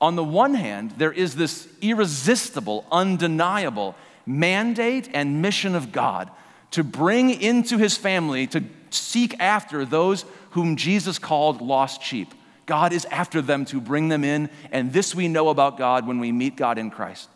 On 0.00 0.16
the 0.16 0.24
one 0.24 0.54
hand, 0.54 0.92
there 0.98 1.12
is 1.12 1.36
this 1.36 1.68
irresistible, 1.80 2.84
undeniable 2.92 3.94
mandate 4.26 5.08
and 5.14 5.40
mission 5.40 5.74
of 5.74 5.92
God 5.92 6.30
to 6.72 6.84
bring 6.84 7.30
into 7.30 7.78
his 7.78 7.96
family, 7.96 8.46
to 8.48 8.64
seek 8.90 9.38
after 9.40 9.84
those 9.84 10.24
whom 10.50 10.76
Jesus 10.76 11.18
called 11.18 11.62
lost 11.62 12.02
sheep. 12.02 12.34
God 12.66 12.92
is 12.92 13.04
after 13.06 13.40
them 13.40 13.64
to 13.66 13.80
bring 13.80 14.08
them 14.08 14.24
in, 14.24 14.50
and 14.72 14.92
this 14.92 15.14
we 15.14 15.28
know 15.28 15.48
about 15.48 15.78
God 15.78 16.06
when 16.06 16.18
we 16.18 16.32
meet 16.32 16.56
God 16.56 16.78
in 16.78 16.90
Christ. 16.90 17.28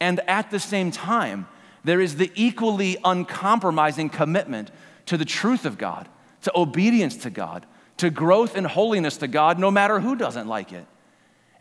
And 0.00 0.20
at 0.28 0.50
the 0.50 0.58
same 0.58 0.90
time, 0.90 1.46
there 1.84 2.00
is 2.00 2.16
the 2.16 2.32
equally 2.34 2.96
uncompromising 3.04 4.08
commitment 4.08 4.70
to 5.06 5.16
the 5.16 5.24
truth 5.24 5.66
of 5.66 5.78
God, 5.78 6.08
to 6.42 6.52
obedience 6.56 7.18
to 7.18 7.30
God, 7.30 7.66
to 7.98 8.10
growth 8.10 8.56
and 8.56 8.66
holiness 8.66 9.18
to 9.18 9.28
God, 9.28 9.58
no 9.58 9.70
matter 9.70 10.00
who 10.00 10.16
doesn't 10.16 10.48
like 10.48 10.72
it. 10.72 10.86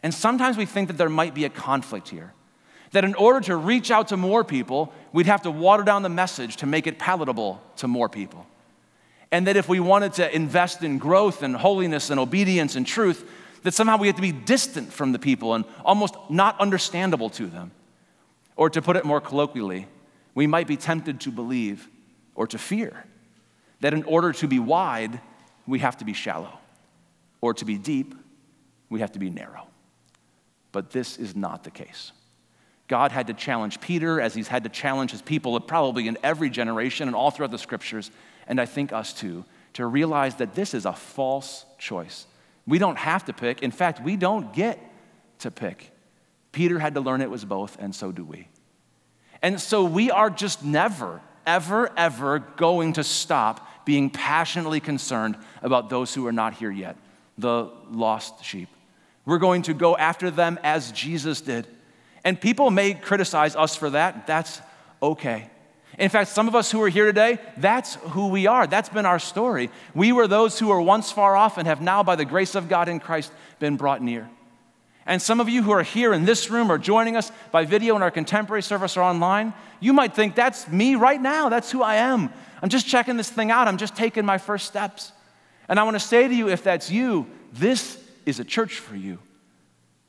And 0.04 0.14
sometimes 0.14 0.58
we 0.58 0.66
think 0.66 0.88
that 0.88 0.98
there 0.98 1.10
might 1.10 1.34
be 1.34 1.46
a 1.46 1.50
conflict 1.50 2.10
here. 2.10 2.34
That 2.92 3.04
in 3.04 3.16
order 3.16 3.42
to 3.42 3.56
reach 3.56 3.92
out 3.92 4.10
to 4.10 4.18
more 4.18 4.44
people, 4.44 4.94
we'd 5.12 5.26
have 5.26 5.42
to 5.44 5.52
water 5.52 5.84
down 5.84 6.04
the 6.04 6.10
message 6.10 6.58
to 6.58 6.66
make 6.66 6.88
it 6.88 7.00
palatable 7.00 7.62
to 7.78 7.88
more 7.88 8.08
people. 8.08 8.46
And 9.32 9.48
that 9.48 9.58
if 9.58 9.68
we 9.68 9.80
wanted 9.80 10.14
to 10.14 10.34
invest 10.34 10.84
in 10.84 10.98
growth 10.98 11.44
and 11.44 11.56
holiness 11.56 12.10
and 12.10 12.20
obedience 12.20 12.76
and 12.76 12.86
truth, 12.86 13.28
that 13.64 13.74
somehow 13.74 13.98
we 13.98 14.08
have 14.08 14.16
to 14.16 14.22
be 14.22 14.32
distant 14.32 14.94
from 14.94 15.12
the 15.12 15.20
people 15.20 15.56
and 15.56 15.66
almost 15.84 16.16
not 16.30 16.60
understandable 16.62 17.30
to 17.32 17.48
them. 17.48 17.72
Or 18.56 18.70
to 18.70 18.82
put 18.82 18.96
it 18.96 19.04
more 19.04 19.20
colloquially, 19.20 19.88
we 20.36 20.48
might 20.48 20.68
be 20.68 20.78
tempted 20.78 21.20
to 21.22 21.32
believe 21.32 21.90
or 22.36 22.48
to 22.48 22.58
fear 22.58 23.06
that 23.82 23.94
in 23.94 24.04
order 24.04 24.32
to 24.34 24.48
be 24.48 24.60
wide, 24.60 25.20
we 25.68 25.80
have 25.80 25.98
to 25.98 26.06
be 26.06 26.14
shallow, 26.14 26.58
or 27.42 27.54
to 27.54 27.66
be 27.66 27.78
deep, 27.78 28.16
we 28.90 29.00
have 29.00 29.12
to 29.12 29.20
be 29.20 29.30
narrow. 29.30 29.68
But 30.76 30.92
this 30.92 31.16
is 31.16 31.38
not 31.38 31.64
the 31.64 31.72
case. 31.72 32.12
God 32.90 33.14
had 33.14 33.28
to 33.28 33.34
challenge 33.34 33.80
Peter 33.80 34.20
as 34.20 34.36
he's 34.36 34.50
had 34.50 34.64
to 34.64 34.70
challenge 34.70 35.12
his 35.12 35.22
people, 35.22 35.58
probably 35.62 36.10
in 36.10 36.18
every 36.22 36.50
generation 36.50 37.08
and 37.08 37.16
all 37.16 37.32
throughout 37.32 37.52
the 37.52 37.58
scriptures, 37.58 38.12
and 38.46 38.60
I 38.60 38.66
think 38.66 38.92
us 38.92 39.14
too, 39.14 39.46
to 39.76 39.86
realize 39.86 40.36
that 40.36 40.54
this 40.54 40.74
is 40.74 40.86
a 40.86 40.92
false 40.92 41.66
choice. 41.78 42.28
We 42.68 42.78
don't 42.78 42.98
have 42.98 43.24
to 43.26 43.34
pick. 43.34 43.64
In 43.64 43.72
fact, 43.72 44.04
we 44.04 44.18
don't 44.18 44.54
get 44.54 44.78
to 45.40 45.50
pick. 45.50 45.92
Peter 46.52 46.78
had 46.78 46.96
to 46.96 47.00
learn 47.00 47.22
it 47.22 47.30
was 47.30 47.46
both, 47.46 47.78
and 47.80 47.96
so 47.96 48.12
do 48.12 48.26
we. 48.26 48.50
And 49.42 49.62
so 49.62 49.86
we 49.86 50.12
are 50.12 50.30
just 50.30 50.62
never, 50.62 51.22
ever, 51.48 51.90
ever 51.98 52.40
going 52.40 52.92
to 52.94 53.04
stop 53.06 53.86
being 53.86 54.10
passionately 54.10 54.82
concerned 54.82 55.38
about 55.62 55.90
those 55.90 56.14
who 56.14 56.28
are 56.28 56.34
not 56.34 56.54
here 56.54 56.70
yet, 56.70 56.98
the 57.38 57.72
lost 57.90 58.44
sheep. 58.44 58.68
We're 59.26 59.40
going 59.40 59.64
to 59.64 59.74
go 59.74 59.98
after 59.98 60.30
them 60.30 60.60
as 60.64 60.92
Jesus 60.92 61.42
did. 61.42 61.68
And 62.24 62.40
people 62.40 62.72
may 62.72 62.94
criticize 62.94 63.56
us 63.56 63.76
for 63.76 63.90
that. 63.92 64.28
That's 64.28 64.62
okay. 65.02 65.50
In 65.98 66.10
fact, 66.10 66.30
some 66.30 66.48
of 66.48 66.56
us 66.56 66.72
who 66.72 66.82
are 66.82 66.90
here 66.90 67.06
today, 67.06 67.40
that's 67.58 67.96
who 67.96 68.28
we 68.28 68.48
are. 68.48 68.68
That's 68.68 68.90
been 68.90 69.06
our 69.06 69.20
story. 69.20 69.70
We 69.94 70.12
were 70.12 70.28
those 70.28 70.60
who 70.60 70.68
were 70.68 70.82
once 70.82 71.12
far 71.12 71.38
off 71.38 71.58
and 71.58 71.68
have 71.68 71.82
now, 71.82 72.04
by 72.04 72.16
the 72.16 72.26
grace 72.26 72.56
of 72.56 72.68
God 72.68 72.90
in 72.90 73.00
Christ, 73.00 73.32
been 73.60 73.78
brought 73.78 74.02
near. 74.02 74.30
And 75.06 75.22
some 75.22 75.40
of 75.40 75.48
you 75.48 75.62
who 75.64 75.72
are 75.72 75.84
here 75.84 76.14
in 76.14 76.26
this 76.26 76.50
room 76.50 76.72
or 76.72 76.78
joining 76.78 77.16
us 77.16 77.32
by 77.52 77.64
video 77.64 77.96
in 77.96 78.02
our 78.02 78.12
contemporary 78.12 78.64
service 78.64 78.98
or 78.98 79.04
online, 79.04 79.54
you 79.80 79.94
might 79.94 80.16
think, 80.16 80.36
that's 80.36 80.68
me 80.68 80.96
right 80.96 81.22
now. 81.22 81.48
That's 81.48 81.72
who 81.72 81.84
I 81.84 81.96
am. 81.96 82.34
I'm 82.62 82.70
just 82.70 82.88
checking 82.88 83.16
this 83.16 83.30
thing 83.30 83.52
out. 83.52 83.68
I'm 83.68 83.78
just 83.78 83.96
taking 83.96 84.26
my 84.26 84.40
first 84.40 84.66
steps. 84.66 85.12
And 85.70 85.80
I 85.80 85.84
want 85.84 85.96
to 85.96 86.00
say 86.00 86.28
to 86.28 86.34
you, 86.34 86.50
if 86.50 86.64
that's 86.64 86.90
you, 86.90 87.28
this 87.54 88.04
is 88.26 88.40
a 88.40 88.44
church 88.44 88.80
for 88.80 88.96
you. 88.96 89.20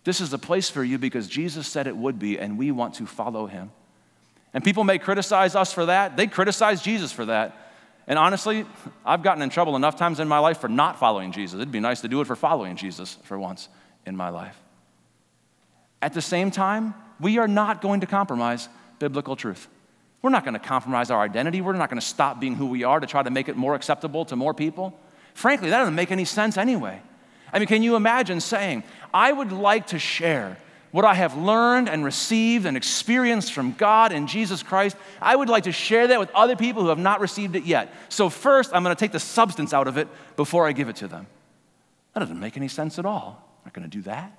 This 0.04 0.20
is 0.20 0.32
a 0.32 0.38
place 0.38 0.70
for 0.70 0.84
you 0.84 0.98
because 0.98 1.26
Jesus 1.26 1.66
said 1.66 1.86
it 1.86 1.96
would 1.96 2.18
be, 2.18 2.38
and 2.38 2.56
we 2.56 2.70
want 2.70 2.94
to 2.94 3.06
follow 3.06 3.46
him. 3.46 3.72
And 4.54 4.62
people 4.62 4.84
may 4.84 4.98
criticize 4.98 5.54
us 5.54 5.72
for 5.72 5.86
that. 5.86 6.16
They 6.16 6.26
criticize 6.26 6.80
Jesus 6.80 7.12
for 7.12 7.26
that. 7.26 7.72
And 8.06 8.18
honestly, 8.18 8.64
I've 9.04 9.22
gotten 9.22 9.42
in 9.42 9.50
trouble 9.50 9.74
enough 9.74 9.96
times 9.96 10.20
in 10.20 10.28
my 10.28 10.38
life 10.38 10.58
for 10.58 10.68
not 10.68 10.98
following 10.98 11.32
Jesus. 11.32 11.56
It'd 11.56 11.72
be 11.72 11.80
nice 11.80 12.02
to 12.02 12.08
do 12.08 12.20
it 12.20 12.26
for 12.26 12.36
following 12.36 12.76
Jesus 12.76 13.18
for 13.24 13.38
once 13.38 13.68
in 14.06 14.16
my 14.16 14.28
life. 14.28 14.56
At 16.00 16.14
the 16.14 16.22
same 16.22 16.50
time, 16.50 16.94
we 17.20 17.38
are 17.38 17.48
not 17.48 17.82
going 17.82 18.00
to 18.00 18.06
compromise 18.06 18.68
biblical 18.98 19.34
truth. 19.34 19.66
We're 20.22 20.30
not 20.30 20.44
going 20.44 20.54
to 20.54 20.60
compromise 20.60 21.10
our 21.10 21.20
identity. 21.20 21.60
We're 21.60 21.72
not 21.72 21.90
going 21.90 22.00
to 22.00 22.06
stop 22.06 22.40
being 22.40 22.54
who 22.54 22.66
we 22.66 22.84
are 22.84 23.00
to 23.00 23.06
try 23.06 23.22
to 23.22 23.30
make 23.30 23.48
it 23.48 23.56
more 23.56 23.74
acceptable 23.74 24.24
to 24.26 24.36
more 24.36 24.54
people. 24.54 24.98
Frankly, 25.34 25.70
that 25.70 25.78
doesn't 25.78 25.94
make 25.94 26.12
any 26.12 26.24
sense 26.24 26.56
anyway. 26.56 27.02
I 27.52 27.58
mean, 27.58 27.68
can 27.68 27.82
you 27.82 27.96
imagine 27.96 28.40
saying, 28.40 28.84
I 29.12 29.32
would 29.32 29.52
like 29.52 29.88
to 29.88 29.98
share 29.98 30.56
what 30.90 31.04
I 31.04 31.14
have 31.14 31.36
learned 31.36 31.88
and 31.88 32.04
received 32.04 32.66
and 32.66 32.76
experienced 32.76 33.52
from 33.52 33.72
God 33.72 34.12
and 34.12 34.28
Jesus 34.28 34.62
Christ? 34.62 34.96
I 35.20 35.36
would 35.36 35.48
like 35.48 35.64
to 35.64 35.72
share 35.72 36.08
that 36.08 36.18
with 36.18 36.30
other 36.30 36.56
people 36.56 36.82
who 36.82 36.88
have 36.88 36.98
not 36.98 37.20
received 37.20 37.56
it 37.56 37.64
yet. 37.64 37.92
So, 38.08 38.28
first, 38.28 38.70
I'm 38.72 38.82
going 38.82 38.94
to 38.94 38.98
take 38.98 39.12
the 39.12 39.20
substance 39.20 39.72
out 39.72 39.88
of 39.88 39.96
it 39.96 40.08
before 40.36 40.66
I 40.66 40.72
give 40.72 40.88
it 40.88 40.96
to 40.96 41.08
them. 41.08 41.26
That 42.14 42.20
doesn't 42.20 42.40
make 42.40 42.56
any 42.56 42.68
sense 42.68 42.98
at 42.98 43.06
all. 43.06 43.42
I'm 43.58 43.68
not 43.68 43.74
going 43.74 43.88
to 43.90 43.96
do 43.96 44.02
that. 44.02 44.32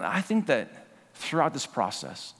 I 0.00 0.20
think 0.22 0.46
that 0.46 0.86
throughout 1.14 1.52
this 1.52 1.66
process, 1.66 2.34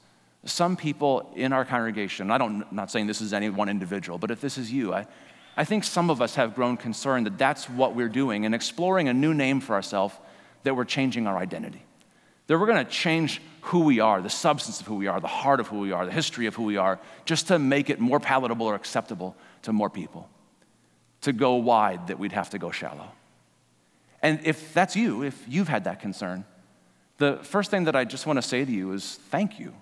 some 0.45 0.76
people 0.76 1.33
in 1.37 1.52
our 1.52 1.64
congregation, 1.64 2.31
I 2.31 2.38
don't, 2.38 2.62
I'm 2.62 2.76
not 2.76 2.90
saying 2.90 3.07
this 3.07 3.21
is 3.21 3.33
any 3.33 3.49
one 3.49 3.69
individual, 3.69 4.19
but 4.19 4.31
if 4.31 4.40
this 4.40 4.59
is 4.59 4.73
you, 4.73 4.93
I, 4.93 5.07
I 5.56 5.64
think 5.64 5.84
some 5.84 6.11
of 6.11 6.20
us 6.20 6.34
have 6.34 6.54
grown 6.54 6.76
concerned 6.76 7.26
that 7.26 7.38
that's 7.38 7.68
what 7.68 7.94
we're 7.94 8.08
doing 8.08 8.44
and 8.44 8.54
exploring 8.54 9.08
a 9.08 9.14
new 9.14 9.34
name 9.34 9.61
for 9.61 9.75
ourselves, 9.75 10.14
that 10.64 10.75
we're 10.75 10.84
changing 10.84 11.26
our 11.26 11.37
identity. 11.37 11.82
That 12.46 12.58
we're 12.58 12.66
going 12.66 12.84
to 12.84 12.90
change 12.90 13.40
who 13.62 13.80
we 13.80 14.00
are, 14.00 14.20
the 14.20 14.28
substance 14.28 14.80
of 14.80 14.87
who 14.87 14.96
we 14.96 15.06
are, 15.06 15.20
the 15.20 15.26
heart 15.26 15.61
of 15.61 15.68
who 15.68 15.78
we 15.78 15.92
are, 15.92 16.04
the 16.04 16.12
history 16.12 16.46
of 16.46 16.54
who 16.54 16.64
we 16.64 16.76
are, 16.76 16.99
just 17.25 17.49
to 17.49 17.58
make 17.58 17.88
it 17.88 18.00
more 18.00 18.20
palatable 18.20 18.66
or 18.66 18.75
acceptable 18.75 19.37
to 19.62 19.73
more 19.73 19.88
people. 19.88 20.28
To 21.23 21.32
go 21.32 21.54
wide, 21.54 22.08
that 22.08 22.18
we'd 22.18 22.32
have 22.32 22.50
to 22.50 22.58
go 22.58 22.70
shallow. 22.70 23.12
And 24.20 24.40
if 24.44 24.75
that's 24.75 24.96
you, 24.96 25.23
if 25.23 25.42
you've 25.49 25.68
had 25.68 25.84
that 25.84 26.00
concern, 26.00 26.44
the 27.18 27.38
first 27.42 27.70
thing 27.70 27.84
that 27.84 27.96
I 27.96 28.04
just 28.04 28.26
want 28.26 28.38
to 28.38 28.42
say 28.42 28.64
to 28.64 28.73
you 28.73 28.92
is 28.92 29.16
thank 29.30 29.58
you. 29.58 29.75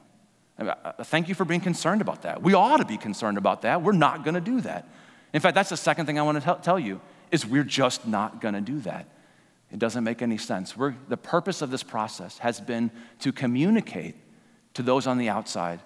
Uh, 0.59 0.93
thank 1.05 1.29
you 1.29 1.35
for 1.35 1.45
being 1.45 1.61
concerned 1.61 2.01
about 2.01 2.23
that. 2.23 2.43
We 2.43 2.55
ought 2.55 2.77
to 2.77 2.85
be 2.85 2.99
concerned 2.99 3.39
about 3.39 3.63
that. 3.63 3.83
We're 3.83 3.93
not 3.93 4.23
going 4.23 4.35
to 4.35 4.41
do 4.41 4.61
that. 4.61 4.87
In 5.33 5.41
fact, 5.41 5.55
that's 5.55 5.71
the 5.71 5.77
second 5.77 6.07
thing 6.07 6.19
I 6.19 6.23
want 6.23 6.43
to 6.43 6.59
tell 6.63 6.79
you 6.79 7.01
is 7.31 7.47
we're 7.47 7.65
just 7.65 8.07
not 8.07 8.41
going 8.41 8.55
to 8.55 8.61
do 8.61 8.81
that. 8.81 9.07
It 9.71 9.79
doesn't 9.79 10.05
make 10.05 10.21
any 10.21 10.37
sense. 10.37 10.77
We're, 10.77 10.95
the 11.09 11.17
purpose 11.17 11.63
of 11.63 11.71
this 11.71 11.83
process 11.83 12.39
has 12.39 12.61
been 12.61 12.91
to 13.21 13.33
communicate 13.33 14.17
to 14.75 14.83
those 14.83 15.07
on 15.07 15.17
the 15.17 15.31
outside 15.31 15.81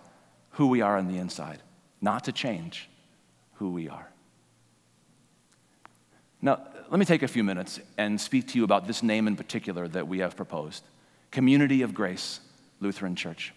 who 0.51 0.67
we 0.67 0.81
are 0.81 0.97
on 0.97 1.07
the 1.07 1.19
inside, 1.19 1.63
not 2.01 2.25
to 2.25 2.33
change 2.33 2.89
who 3.55 3.71
we 3.71 3.89
are. 3.89 4.11
Now, 6.43 6.67
let 6.91 6.99
me 6.99 7.05
take 7.05 7.23
a 7.23 7.29
few 7.29 7.45
minutes 7.45 7.81
and 7.97 8.21
speak 8.21 8.49
to 8.49 8.59
you 8.59 8.65
about 8.65 8.87
this 8.87 9.03
name 9.03 9.27
in 9.27 9.37
particular 9.37 9.87
that 9.89 10.09
we 10.09 10.19
have 10.19 10.37
proposed 10.37 10.85
Community 11.31 11.83
of 11.83 11.95
Grace 11.95 12.41
Lutheran 12.81 13.17
Church. 13.17 13.53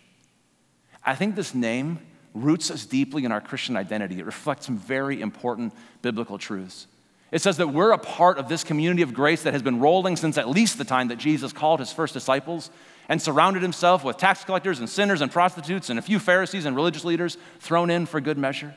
I 1.06 1.16
think 1.16 1.36
this 1.36 1.56
name 1.56 2.00
roots 2.34 2.70
us 2.72 2.86
deeply 2.86 3.26
in 3.26 3.32
our 3.32 3.42
Christian 3.42 3.76
identity. 3.76 4.20
It 4.20 4.26
reflects 4.26 4.66
some 4.66 4.78
very 4.78 5.22
important 5.22 5.74
biblical 6.02 6.38
truths. 6.38 6.88
It 7.32 7.42
says 7.42 7.58
that 7.58 7.68
we're 7.68 7.92
a 7.92 7.98
part 7.98 8.38
of 8.38 8.50
this 8.50 8.64
community 8.64 9.02
of 9.02 9.14
grace 9.14 9.44
that 9.44 9.54
has 9.54 9.62
been 9.62 9.80
rolling 9.80 10.16
since 10.16 10.38
at 10.38 10.50
least 10.50 10.78
the 10.78 10.84
time 10.84 11.10
that 11.10 11.18
Jesus 11.18 11.54
called 11.54 11.80
his 11.80 11.94
first 11.94 12.14
disciples 12.14 12.72
and 13.08 13.22
surrounded 13.22 13.62
himself 13.62 14.04
with 14.04 14.18
tax 14.18 14.44
collectors 14.44 14.80
and 14.80 14.90
sinners 14.90 15.22
and 15.22 15.32
prostitutes 15.32 15.90
and 15.90 16.00
a 16.00 16.02
few 16.02 16.20
Pharisees 16.20 16.66
and 16.66 16.76
religious 16.76 17.06
leaders 17.06 17.38
thrown 17.60 17.90
in 17.90 18.06
for 18.06 18.20
good 18.20 18.38
measure. 18.38 18.76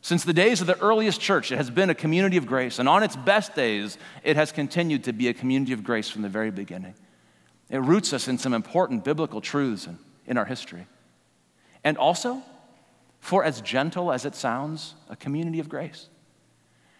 Since 0.00 0.24
the 0.24 0.32
days 0.32 0.60
of 0.60 0.68
the 0.68 0.78
earliest 0.80 1.20
church, 1.20 1.50
it 1.50 1.56
has 1.56 1.70
been 1.70 1.90
a 1.90 1.94
community 1.94 2.36
of 2.36 2.46
grace, 2.46 2.78
and 2.78 2.88
on 2.88 3.02
its 3.02 3.16
best 3.16 3.56
days, 3.56 3.98
it 4.22 4.36
has 4.36 4.52
continued 4.52 5.04
to 5.04 5.12
be 5.12 5.28
a 5.28 5.34
community 5.34 5.72
of 5.72 5.82
grace 5.82 6.08
from 6.08 6.22
the 6.22 6.28
very 6.28 6.52
beginning. 6.52 6.94
It 7.68 7.78
roots 7.78 8.12
us 8.12 8.28
in 8.28 8.38
some 8.38 8.54
important 8.54 9.04
biblical 9.04 9.40
truths 9.40 9.86
in, 9.86 9.98
in 10.26 10.38
our 10.38 10.44
history. 10.44 10.86
And 11.82 11.98
also, 11.98 12.42
for 13.20 13.44
as 13.44 13.60
gentle 13.60 14.12
as 14.12 14.24
it 14.24 14.34
sounds, 14.34 14.94
a 15.08 15.16
community 15.16 15.60
of 15.60 15.68
grace. 15.68 16.08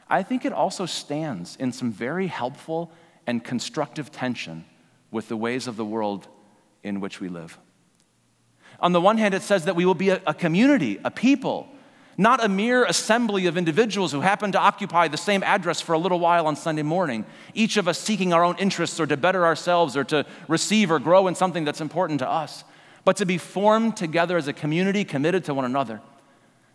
I 0.09 0.23
think 0.23 0.45
it 0.45 0.53
also 0.53 0.87
stands 0.87 1.57
in 1.57 1.73
some 1.73 1.93
very 1.93 2.27
helpful 2.27 2.91
and 3.27 3.45
constructive 3.45 4.11
tension 4.11 4.65
with 5.11 5.29
the 5.29 5.37
ways 5.37 5.67
of 5.67 5.77
the 5.77 5.85
world 5.85 6.29
in 6.83 7.01
which 7.01 7.21
we 7.21 7.29
live. 7.29 7.59
On 8.81 8.93
the 8.93 9.01
one 9.01 9.19
hand, 9.19 9.35
it 9.35 9.43
says 9.43 9.65
that 9.65 9.77
we 9.77 9.85
will 9.85 9.95
be 9.95 10.11
a, 10.11 10.23
a, 10.27 10.33
community, 10.33 11.01
a 11.05 11.11
people, 11.11 11.69
not 12.17 12.45
a 12.45 12.49
mere 12.49 12.85
assembly 12.85 13.47
of 13.47 13.57
individuals 13.57 14.13
who 14.13 14.21
happen 14.21 14.53
to 14.53 14.59
occupy 14.59 15.09
the 15.09 15.17
same 15.17 15.43
address 15.43 15.81
for 15.81 15.93
a 15.93 15.99
little 15.99 16.21
while 16.21 16.47
on 16.47 16.57
Sunday 16.57 16.83
morning, 16.83 17.27
each 17.55 17.77
of 17.77 17.89
us 17.89 17.99
seeking 17.99 18.33
our 18.33 18.45
own 18.45 18.57
interests 18.59 18.99
or 19.01 19.07
to 19.07 19.17
better 19.17 19.45
ourselves 19.45 19.97
or 19.97 20.05
to 20.05 20.25
receive 20.47 20.91
or 20.91 20.99
grow 20.99 21.27
in 21.27 21.35
something 21.35 21.65
that's 21.65 21.81
important 21.81 22.21
to 22.21 22.29
us, 22.29 22.65
but 23.09 23.17
to 23.17 23.25
be 23.25 23.39
formed 23.39 23.97
together 23.97 24.37
as 24.37 24.49
a 24.49 24.53
community 24.53 25.03
committed 25.03 25.43
to 25.43 25.55
one 25.55 25.65
another, 25.65 26.03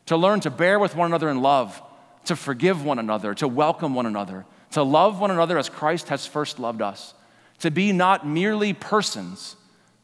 to 0.08 0.18
learn 0.18 0.40
to 0.40 0.50
bear 0.50 0.80
with 0.80 0.96
one 0.96 1.06
another 1.06 1.30
in 1.30 1.44
love 1.44 1.80
to 2.26 2.36
forgive 2.36 2.84
one 2.84 2.98
another, 2.98 3.36
to 3.36 3.48
welcome 3.48 3.94
one 3.94 4.08
another, 4.08 4.44
to 4.72 4.82
love 4.82 5.20
one 5.20 5.30
another 5.30 5.60
as 5.60 5.70
Christ 5.70 6.10
has 6.10 6.26
first 6.26 6.58
loved 6.58 6.82
us, 6.82 7.14
to 7.60 7.70
be 7.70 7.92
not 7.92 8.26
merely 8.26 8.74
persons, 8.74 9.58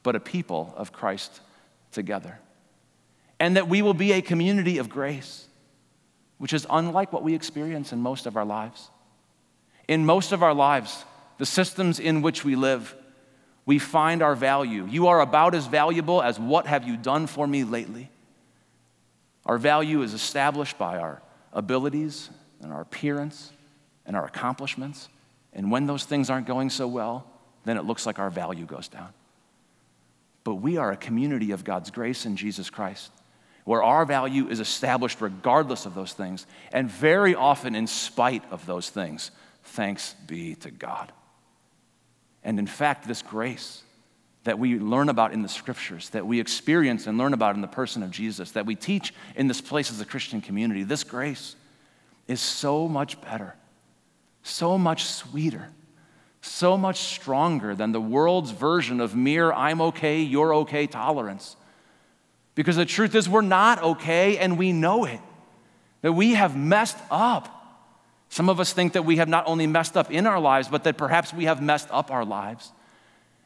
but 0.03 0.15
a 0.15 0.19
people 0.19 0.71
of 0.77 0.93
Christ 0.93 1.41
together. 1.91 2.37
And 3.39 3.55
that 3.55 3.67
we 3.67 3.81
will 3.81 3.95
be 3.95 4.11
a 4.11 4.21
community 4.21 4.77
of 4.77 4.87
grace, 4.87 5.47
which 6.37 6.53
is 6.53 6.67
unlike 6.69 7.11
what 7.11 7.23
we 7.23 7.33
experience 7.33 7.91
in 7.91 8.03
most 8.03 8.27
of 8.27 8.37
our 8.37 8.45
lives. 8.45 8.91
In 9.87 10.05
most 10.05 10.31
of 10.31 10.43
our 10.43 10.53
lives, 10.53 11.05
the 11.39 11.47
systems 11.47 11.99
in 11.99 12.21
which 12.21 12.45
we 12.45 12.55
live, 12.55 12.95
we 13.69 13.77
find 13.77 14.23
our 14.23 14.33
value. 14.33 14.87
You 14.89 15.09
are 15.09 15.21
about 15.21 15.53
as 15.53 15.67
valuable 15.67 16.23
as 16.23 16.39
what 16.39 16.65
have 16.65 16.87
you 16.87 16.97
done 16.97 17.27
for 17.27 17.45
me 17.45 17.63
lately. 17.63 18.09
Our 19.45 19.59
value 19.59 20.01
is 20.01 20.15
established 20.15 20.79
by 20.79 20.97
our 20.97 21.21
abilities 21.53 22.31
and 22.63 22.73
our 22.73 22.81
appearance 22.81 23.51
and 24.07 24.15
our 24.15 24.25
accomplishments. 24.25 25.07
And 25.53 25.69
when 25.69 25.85
those 25.85 26.03
things 26.03 26.31
aren't 26.31 26.47
going 26.47 26.71
so 26.71 26.87
well, 26.87 27.27
then 27.63 27.77
it 27.77 27.85
looks 27.85 28.07
like 28.07 28.17
our 28.17 28.31
value 28.31 28.65
goes 28.65 28.87
down. 28.87 29.09
But 30.43 30.55
we 30.55 30.77
are 30.77 30.91
a 30.91 30.97
community 30.97 31.51
of 31.51 31.63
God's 31.63 31.91
grace 31.91 32.25
in 32.25 32.37
Jesus 32.37 32.71
Christ, 32.71 33.11
where 33.65 33.83
our 33.83 34.03
value 34.03 34.47
is 34.47 34.59
established 34.59 35.21
regardless 35.21 35.85
of 35.85 35.93
those 35.93 36.13
things, 36.13 36.47
and 36.71 36.89
very 36.89 37.35
often 37.35 37.75
in 37.75 37.85
spite 37.85 38.45
of 38.49 38.65
those 38.65 38.89
things. 38.89 39.29
Thanks 39.61 40.15
be 40.25 40.55
to 40.55 40.71
God. 40.71 41.11
And 42.43 42.59
in 42.59 42.67
fact, 42.67 43.07
this 43.07 43.21
grace 43.21 43.83
that 44.43 44.57
we 44.57 44.79
learn 44.79 45.09
about 45.09 45.33
in 45.33 45.41
the 45.41 45.49
scriptures, 45.49 46.09
that 46.09 46.25
we 46.25 46.39
experience 46.39 47.07
and 47.07 47.17
learn 47.17 47.33
about 47.33 47.55
in 47.55 47.61
the 47.61 47.67
person 47.67 48.01
of 48.01 48.11
Jesus, 48.11 48.51
that 48.51 48.65
we 48.65 48.75
teach 48.75 49.13
in 49.35 49.47
this 49.47 49.61
place 49.61 49.91
as 49.91 49.99
a 49.99 50.05
Christian 50.05 50.41
community, 50.41 50.83
this 50.83 51.03
grace 51.03 51.55
is 52.27 52.39
so 52.39 52.87
much 52.87 53.19
better, 53.21 53.55
so 54.43 54.77
much 54.77 55.05
sweeter, 55.05 55.69
so 56.41 56.77
much 56.77 56.97
stronger 56.97 57.75
than 57.75 57.91
the 57.91 57.99
world's 57.99 58.51
version 58.51 59.01
of 59.01 59.15
mere 59.15 59.51
I'm 59.51 59.81
okay, 59.81 60.21
you're 60.21 60.55
okay 60.55 60.87
tolerance. 60.87 61.57
Because 62.55 62.77
the 62.77 62.85
truth 62.85 63.15
is, 63.15 63.27
we're 63.27 63.41
not 63.41 63.83
okay 63.83 64.37
and 64.37 64.57
we 64.57 64.71
know 64.71 65.05
it, 65.05 65.19
that 66.01 66.13
we 66.13 66.31
have 66.31 66.55
messed 66.55 66.97
up. 67.11 67.58
Some 68.29 68.47
of 68.47 68.59
us 68.59 68.71
think 68.73 68.93
that 68.93 69.05
we 69.05 69.17
have 69.17 69.27
not 69.27 69.47
only 69.47 69.65
messed 69.67 69.97
up 69.97 70.11
in 70.11 70.27
our 70.27 70.39
lives, 70.39 70.67
but 70.67 70.83
that 70.83 70.97
perhaps 70.97 71.33
we 71.33 71.45
have 71.45 71.61
messed 71.61 71.87
up 71.91 72.11
our 72.11 72.23
lives. 72.23 72.71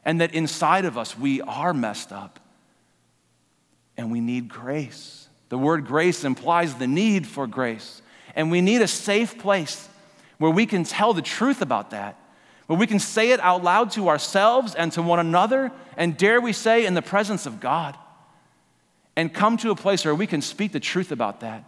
And 0.05 0.19
that 0.19 0.33
inside 0.33 0.83
of 0.83 0.97
us, 0.97 1.17
we 1.17 1.41
are 1.41 1.73
messed 1.73 2.11
up. 2.11 2.39
And 3.95 4.11
we 4.11 4.19
need 4.19 4.49
grace. 4.49 5.29
The 5.49 5.57
word 5.57 5.85
grace 5.85 6.25
implies 6.25 6.75
the 6.75 6.87
need 6.87 7.25
for 7.25 7.47
grace. 7.47 8.01
And 8.35 8.51
we 8.51 8.59
need 8.59 8.81
a 8.81 8.87
safe 8.87 9.37
place 9.37 9.87
where 10.37 10.51
we 10.51 10.65
can 10.65 10.83
tell 10.83 11.13
the 11.13 11.21
truth 11.21 11.61
about 11.61 11.91
that, 11.91 12.19
where 12.67 12.77
we 12.77 12.87
can 12.87 12.99
say 12.99 13.31
it 13.31 13.39
out 13.39 13.63
loud 13.63 13.91
to 13.91 14.09
ourselves 14.09 14.75
and 14.75 14.91
to 14.93 15.01
one 15.01 15.19
another, 15.19 15.71
and 15.95 16.17
dare 16.17 16.41
we 16.41 16.51
say, 16.51 16.85
in 16.85 16.95
the 16.95 17.01
presence 17.01 17.45
of 17.45 17.61
God. 17.61 17.97
And 19.15 19.33
come 19.33 19.55
to 19.57 19.71
a 19.71 19.75
place 19.75 20.03
where 20.03 20.15
we 20.15 20.27
can 20.27 20.41
speak 20.41 20.73
the 20.73 20.79
truth 20.79 21.11
about 21.11 21.41
that. 21.41 21.63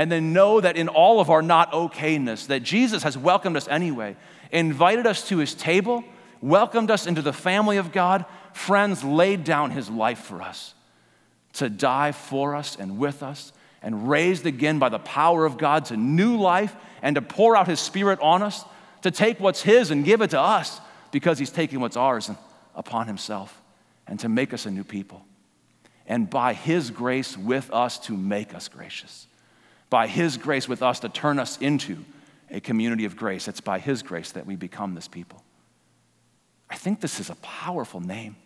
And 0.00 0.10
then 0.10 0.32
know 0.32 0.62
that 0.62 0.78
in 0.78 0.88
all 0.88 1.20
of 1.20 1.28
our 1.28 1.42
not 1.42 1.72
okayness, 1.72 2.46
that 2.46 2.62
Jesus 2.62 3.02
has 3.02 3.18
welcomed 3.18 3.58
us 3.58 3.68
anyway, 3.68 4.16
invited 4.50 5.06
us 5.06 5.28
to 5.28 5.36
his 5.36 5.52
table, 5.52 6.02
welcomed 6.40 6.90
us 6.90 7.06
into 7.06 7.20
the 7.20 7.34
family 7.34 7.76
of 7.76 7.92
God, 7.92 8.24
friends, 8.54 9.04
laid 9.04 9.44
down 9.44 9.72
his 9.72 9.90
life 9.90 10.20
for 10.20 10.40
us 10.40 10.72
to 11.52 11.68
die 11.68 12.12
for 12.12 12.56
us 12.56 12.78
and 12.80 12.96
with 12.96 13.22
us, 13.22 13.52
and 13.82 14.08
raised 14.08 14.46
again 14.46 14.78
by 14.78 14.88
the 14.88 14.98
power 15.00 15.44
of 15.44 15.58
God 15.58 15.84
to 15.84 15.98
new 15.98 16.38
life 16.38 16.74
and 17.02 17.16
to 17.16 17.20
pour 17.20 17.54
out 17.54 17.68
his 17.68 17.78
spirit 17.78 18.18
on 18.20 18.42
us, 18.42 18.64
to 19.02 19.10
take 19.10 19.38
what's 19.38 19.60
his 19.60 19.90
and 19.90 20.02
give 20.02 20.22
it 20.22 20.30
to 20.30 20.40
us 20.40 20.80
because 21.10 21.38
he's 21.38 21.50
taking 21.50 21.78
what's 21.78 21.98
ours 21.98 22.30
upon 22.74 23.06
himself 23.06 23.60
and 24.06 24.18
to 24.20 24.30
make 24.30 24.54
us 24.54 24.64
a 24.64 24.70
new 24.70 24.82
people. 24.82 25.22
And 26.06 26.30
by 26.30 26.54
his 26.54 26.90
grace 26.90 27.36
with 27.36 27.70
us 27.70 27.98
to 28.06 28.16
make 28.16 28.54
us 28.54 28.66
gracious. 28.68 29.26
By 29.90 30.06
his 30.06 30.36
grace 30.36 30.68
with 30.68 30.82
us 30.82 31.00
to 31.00 31.08
turn 31.08 31.38
us 31.38 31.58
into 31.58 32.04
a 32.50 32.60
community 32.60 33.04
of 33.04 33.16
grace. 33.16 33.48
It's 33.48 33.60
by 33.60 33.78
his 33.78 34.02
grace 34.02 34.32
that 34.32 34.46
we 34.46 34.56
become 34.56 34.94
this 34.94 35.08
people. 35.08 35.42
I 36.68 36.76
think 36.76 37.00
this 37.00 37.20
is 37.20 37.30
a 37.30 37.34
powerful 37.36 38.00
name. 38.00 38.36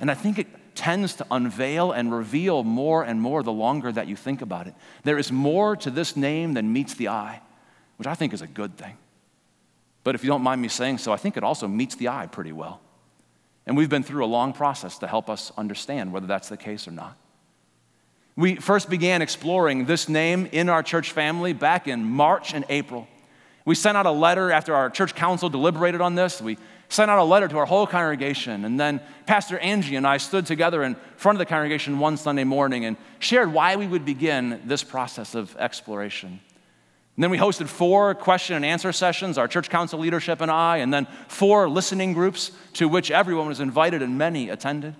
And 0.00 0.10
I 0.10 0.14
think 0.14 0.38
it 0.38 0.46
tends 0.74 1.14
to 1.16 1.26
unveil 1.30 1.90
and 1.90 2.14
reveal 2.14 2.62
more 2.62 3.02
and 3.02 3.20
more 3.20 3.42
the 3.42 3.52
longer 3.52 3.90
that 3.90 4.06
you 4.06 4.14
think 4.14 4.42
about 4.42 4.66
it. 4.66 4.74
There 5.02 5.18
is 5.18 5.32
more 5.32 5.74
to 5.76 5.90
this 5.90 6.16
name 6.16 6.54
than 6.54 6.72
meets 6.72 6.94
the 6.94 7.08
eye, 7.08 7.40
which 7.96 8.06
I 8.06 8.14
think 8.14 8.32
is 8.32 8.42
a 8.42 8.46
good 8.46 8.76
thing. 8.76 8.96
But 10.04 10.14
if 10.14 10.22
you 10.22 10.28
don't 10.28 10.42
mind 10.42 10.62
me 10.62 10.68
saying 10.68 10.98
so, 10.98 11.12
I 11.12 11.16
think 11.16 11.36
it 11.36 11.42
also 11.42 11.66
meets 11.66 11.96
the 11.96 12.08
eye 12.08 12.28
pretty 12.28 12.52
well. 12.52 12.80
And 13.66 13.76
we've 13.76 13.90
been 13.90 14.04
through 14.04 14.24
a 14.24 14.26
long 14.26 14.52
process 14.52 14.98
to 14.98 15.06
help 15.06 15.28
us 15.28 15.50
understand 15.58 16.12
whether 16.12 16.26
that's 16.26 16.48
the 16.48 16.56
case 16.56 16.86
or 16.86 16.92
not. 16.92 17.16
We 18.38 18.54
first 18.54 18.88
began 18.88 19.20
exploring 19.20 19.86
this 19.86 20.08
name 20.08 20.48
in 20.52 20.68
our 20.68 20.84
church 20.84 21.10
family 21.10 21.52
back 21.52 21.88
in 21.88 22.04
March 22.04 22.54
and 22.54 22.64
April. 22.68 23.08
We 23.64 23.74
sent 23.74 23.96
out 23.96 24.06
a 24.06 24.12
letter 24.12 24.52
after 24.52 24.76
our 24.76 24.90
church 24.90 25.16
council 25.16 25.50
deliberated 25.50 26.00
on 26.00 26.14
this. 26.14 26.40
We 26.40 26.56
sent 26.88 27.10
out 27.10 27.18
a 27.18 27.24
letter 27.24 27.48
to 27.48 27.58
our 27.58 27.66
whole 27.66 27.84
congregation. 27.84 28.64
And 28.64 28.78
then 28.78 29.00
Pastor 29.26 29.58
Angie 29.58 29.96
and 29.96 30.06
I 30.06 30.18
stood 30.18 30.46
together 30.46 30.84
in 30.84 30.94
front 31.16 31.34
of 31.34 31.40
the 31.40 31.46
congregation 31.46 31.98
one 31.98 32.16
Sunday 32.16 32.44
morning 32.44 32.84
and 32.84 32.96
shared 33.18 33.52
why 33.52 33.74
we 33.74 33.88
would 33.88 34.04
begin 34.04 34.62
this 34.64 34.84
process 34.84 35.34
of 35.34 35.56
exploration. 35.56 36.38
And 37.16 37.24
then 37.24 37.32
we 37.32 37.38
hosted 37.38 37.66
four 37.66 38.14
question 38.14 38.54
and 38.54 38.64
answer 38.64 38.92
sessions, 38.92 39.36
our 39.36 39.48
church 39.48 39.68
council 39.68 39.98
leadership 39.98 40.40
and 40.40 40.48
I, 40.48 40.76
and 40.76 40.94
then 40.94 41.08
four 41.26 41.68
listening 41.68 42.12
groups 42.12 42.52
to 42.74 42.88
which 42.88 43.10
everyone 43.10 43.48
was 43.48 43.58
invited 43.58 44.00
and 44.00 44.16
many 44.16 44.48
attended. 44.48 44.94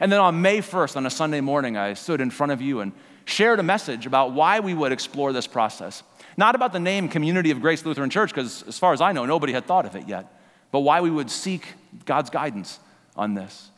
And 0.00 0.12
then 0.12 0.20
on 0.20 0.42
May 0.42 0.58
1st, 0.58 0.96
on 0.96 1.06
a 1.06 1.10
Sunday 1.10 1.40
morning, 1.40 1.76
I 1.76 1.94
stood 1.94 2.20
in 2.20 2.30
front 2.30 2.52
of 2.52 2.60
you 2.60 2.80
and 2.80 2.92
shared 3.24 3.60
a 3.60 3.62
message 3.62 4.06
about 4.06 4.32
why 4.32 4.60
we 4.60 4.74
would 4.74 4.92
explore 4.92 5.32
this 5.32 5.46
process. 5.46 6.02
Not 6.36 6.54
about 6.54 6.72
the 6.72 6.80
name 6.80 7.08
Community 7.08 7.50
of 7.50 7.60
Grace 7.60 7.84
Lutheran 7.84 8.10
Church, 8.10 8.30
because 8.30 8.62
as 8.64 8.78
far 8.78 8.92
as 8.92 9.00
I 9.00 9.12
know, 9.12 9.24
nobody 9.24 9.52
had 9.52 9.64
thought 9.66 9.86
of 9.86 9.96
it 9.96 10.06
yet 10.08 10.32
but 10.76 10.80
why 10.80 11.00
we 11.00 11.10
would 11.10 11.30
seek 11.30 11.74
God's 12.04 12.30
guidance 12.30 12.78
on 13.16 13.34
this. 13.34 13.70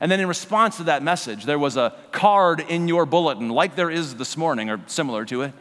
And 0.00 0.10
then 0.10 0.20
in 0.20 0.28
response 0.28 0.76
to 0.76 0.84
that 0.84 1.02
message, 1.02 1.44
there 1.44 1.58
was 1.58 1.76
a 1.76 1.94
card 2.12 2.60
in 2.60 2.88
your 2.88 3.04
bulletin, 3.04 3.48
like 3.48 3.74
there 3.76 3.90
is 3.90 4.14
this 4.14 4.36
morning, 4.36 4.70
or 4.70 4.80
similar 4.86 5.24
to 5.26 5.42
it. 5.42 5.52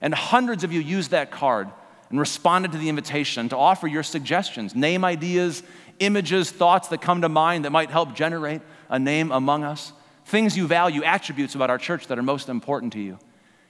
And 0.00 0.14
hundreds 0.14 0.62
of 0.62 0.72
you 0.72 0.80
used 0.80 1.10
that 1.10 1.30
card 1.30 1.68
and 2.10 2.20
responded 2.20 2.72
to 2.72 2.78
the 2.78 2.88
invitation 2.88 3.48
to 3.48 3.56
offer 3.56 3.86
your 3.86 4.02
suggestions, 4.02 4.74
name 4.76 5.04
ideas, 5.04 5.62
images, 5.98 6.50
thoughts 6.50 6.88
that 6.88 7.00
come 7.00 7.22
to 7.22 7.28
mind 7.28 7.64
that 7.64 7.70
might 7.70 7.90
help 7.90 8.14
generate 8.14 8.60
a 8.88 8.98
name 8.98 9.32
among 9.32 9.64
us, 9.64 9.92
things 10.24 10.56
you 10.56 10.66
value, 10.66 11.02
attributes 11.02 11.54
about 11.54 11.70
our 11.70 11.78
church 11.78 12.06
that 12.06 12.18
are 12.18 12.22
most 12.22 12.48
important 12.48 12.92
to 12.94 13.00
you. 13.00 13.18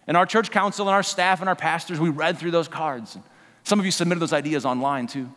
And 0.07 0.16
our 0.16 0.26
church 0.26 0.50
council 0.50 0.88
and 0.88 0.94
our 0.94 1.02
staff 1.02 1.40
and 1.40 1.48
our 1.48 1.57
pastors, 1.57 2.00
we 2.00 2.09
read 2.09 2.38
through 2.38 2.50
those 2.50 2.68
cards. 2.68 3.18
Some 3.64 3.78
of 3.78 3.85
you 3.85 3.92
submitted 3.92 4.20
those 4.20 4.33
ideas 4.33 4.64
online 4.64 5.07
too. 5.07 5.31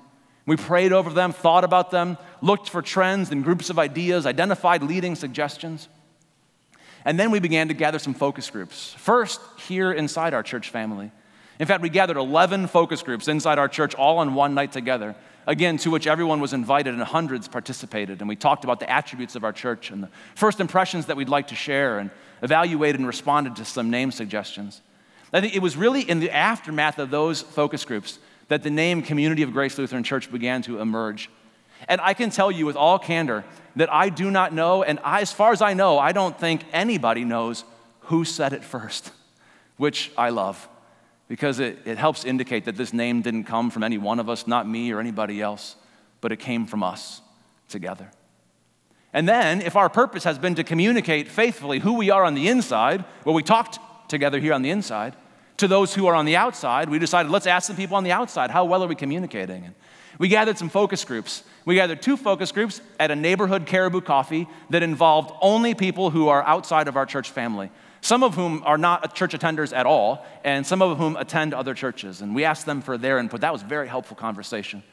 We 0.46 0.56
prayed 0.56 0.94
over 0.94 1.12
them, 1.12 1.34
thought 1.34 1.63
about 1.63 1.91
them, 1.91 2.17
looked 2.41 2.70
for 2.70 2.82
trends 2.82 3.32
and 3.32 3.44
groups 3.44 3.70
of 3.70 3.78
ideas, 3.78 4.26
identified 4.26 4.82
leading 4.82 5.15
suggestions. 5.15 5.88
And 7.06 7.20
then 7.20 7.32
we 7.32 7.39
began 7.39 7.67
to 7.67 7.74
gather 7.74 8.00
some 8.00 8.13
focus 8.13 8.50
groups. 8.50 8.94
First, 8.94 9.39
here 9.67 9.91
inside 9.91 10.34
our 10.34 10.44
church 10.44 10.70
family. 10.70 11.12
In 11.60 11.67
fact, 11.67 11.82
we 11.82 11.89
gathered 11.89 12.17
11 12.17 12.67
focus 12.67 13.04
groups 13.04 13.28
inside 13.28 13.60
our 13.60 13.67
church 13.67 13.94
all 13.96 14.17
on 14.20 14.34
one 14.34 14.54
night 14.56 14.72
together, 14.72 15.15
again, 15.48 15.78
to 15.78 15.92
which 15.92 16.08
everyone 16.08 16.40
was 16.40 16.54
invited 16.54 16.94
and 16.94 17.04
hundreds 17.04 17.48
participated. 17.48 18.20
And 18.20 18.30
we 18.30 18.36
talked 18.36 18.64
about 18.64 18.80
the 18.80 18.90
attributes 18.90 19.36
of 19.36 19.44
our 19.44 19.54
church 19.54 19.92
and 19.92 20.04
the 20.04 20.10
first 20.36 20.60
impressions 20.60 21.08
that 21.08 21.18
we'd 21.18 21.30
like 21.30 21.48
to 21.48 21.56
share 21.56 22.00
and 22.00 22.10
evaluated 22.42 23.00
and 23.00 23.08
responded 23.08 23.56
to 23.58 23.66
some 23.66 23.90
name 23.90 24.12
suggestions. 24.12 24.82
I 25.34 25.42
think 25.42 25.56
it 25.56 25.62
was 25.62 25.78
really 25.78 26.02
in 26.02 26.20
the 26.20 26.32
aftermath 26.32 27.00
of 27.00 27.10
those 27.10 27.42
focus 27.42 27.86
groups 27.86 28.20
that 28.50 28.64
the 28.64 28.70
name 28.70 29.02
Community 29.02 29.44
of 29.44 29.54
Grace 29.54 29.78
Lutheran 29.78 30.04
Church 30.04 30.32
began 30.32 30.62
to 30.64 30.80
emerge. 30.80 31.30
And 31.88 32.02
I 32.02 32.14
can 32.14 32.30
tell 32.30 32.52
you 32.52 32.66
with 32.66 32.76
all 32.76 33.00
candor 33.00 33.46
that 33.78 33.92
I 33.92 34.10
do 34.10 34.30
not 34.30 34.54
know, 34.54 34.84
and 34.84 35.00
I, 35.04 35.22
as 35.22 35.32
far 35.32 35.54
as 35.54 35.62
I 35.62 35.74
know, 35.74 35.98
I 35.98 36.12
don't 36.12 36.38
think 36.38 36.64
anybody 36.74 37.24
knows 37.24 37.64
who 38.02 38.26
said 38.26 38.52
it 38.52 38.64
first, 38.64 39.12
which 39.78 40.12
I 40.18 40.30
love 40.30 40.68
because 41.32 41.62
it, 41.62 41.78
it 41.86 41.98
helps 41.98 42.26
indicate 42.26 42.65
that 42.65 42.76
this 42.76 42.91
name 42.91 43.22
didn't 43.22 43.46
come 43.46 43.70
from 43.72 43.84
any 43.84 43.98
one 43.98 44.20
of 44.20 44.28
us, 44.28 44.48
not 44.48 44.67
me 44.67 44.91
or 44.91 45.00
anybody 45.00 45.41
else, 45.41 45.78
but 46.20 46.34
it 46.34 46.39
came 46.39 46.65
from 46.65 46.84
us 46.84 47.22
together. 47.70 48.12
And 49.13 49.30
then, 49.30 49.62
if 49.62 49.78
our 49.78 49.88
purpose 49.88 50.26
has 50.26 50.38
been 50.38 50.56
to 50.56 50.65
communicate 50.65 51.30
faithfully 51.30 51.80
who 51.80 51.94
we 51.94 52.10
are 52.10 52.26
on 52.26 52.34
the 52.34 52.50
inside, 52.50 53.06
well, 53.24 53.34
we 53.34 53.44
talked 53.44 53.80
together 54.10 54.39
here 54.39 54.52
on 54.52 54.62
the 54.62 54.72
inside, 54.72 55.15
to 55.56 55.70
those 55.70 55.94
who 55.94 56.06
are 56.06 56.15
on 56.15 56.26
the 56.26 56.36
outside, 56.36 56.89
we 56.89 57.00
decided 57.00 57.32
let's 57.32 57.48
ask 57.48 57.70
the 57.70 57.76
people 57.76 57.96
on 57.96 58.04
the 58.04 58.12
outside, 58.12 58.52
how 58.52 58.65
well 58.65 58.84
are 58.84 58.88
we 58.88 58.96
communicating? 58.96 59.63
And 59.63 59.76
we 60.20 60.28
gathered 60.28 60.58
some 60.58 60.67
focus 60.67 61.06
groups. 61.06 61.46
We 61.63 61.76
gathered 61.76 62.02
two 62.02 62.17
focus 62.17 62.52
groups 62.52 62.82
at 63.00 63.10
a 63.10 63.15
neighborhood 63.15 63.65
caribou 63.65 64.02
coffee 64.02 64.50
that 64.70 64.84
involved 64.84 65.32
only 65.39 65.76
people 65.76 66.10
who 66.10 66.28
are 66.28 66.44
outside 66.44 66.89
of 66.89 66.98
our 66.98 67.06
church 67.06 67.30
family, 67.30 67.72
some 68.02 68.24
of 68.24 68.36
whom 68.36 68.64
are 68.66 68.78
not 68.78 69.16
church 69.16 69.34
attenders 69.34 69.76
at 69.76 69.86
all, 69.86 70.26
and 70.44 70.66
some 70.66 70.82
of 70.82 70.98
whom 70.98 71.16
attend 71.16 71.54
other 71.54 71.74
churches. 71.74 72.22
And 72.22 72.36
we 72.36 72.44
asked 72.44 72.66
them 72.66 72.82
for 72.82 72.98
their 72.98 73.20
input. 73.20 73.42
That 73.42 73.54
was 73.54 73.62
very 73.62 73.88
helpful 73.88 74.16
conversation. 74.16 74.84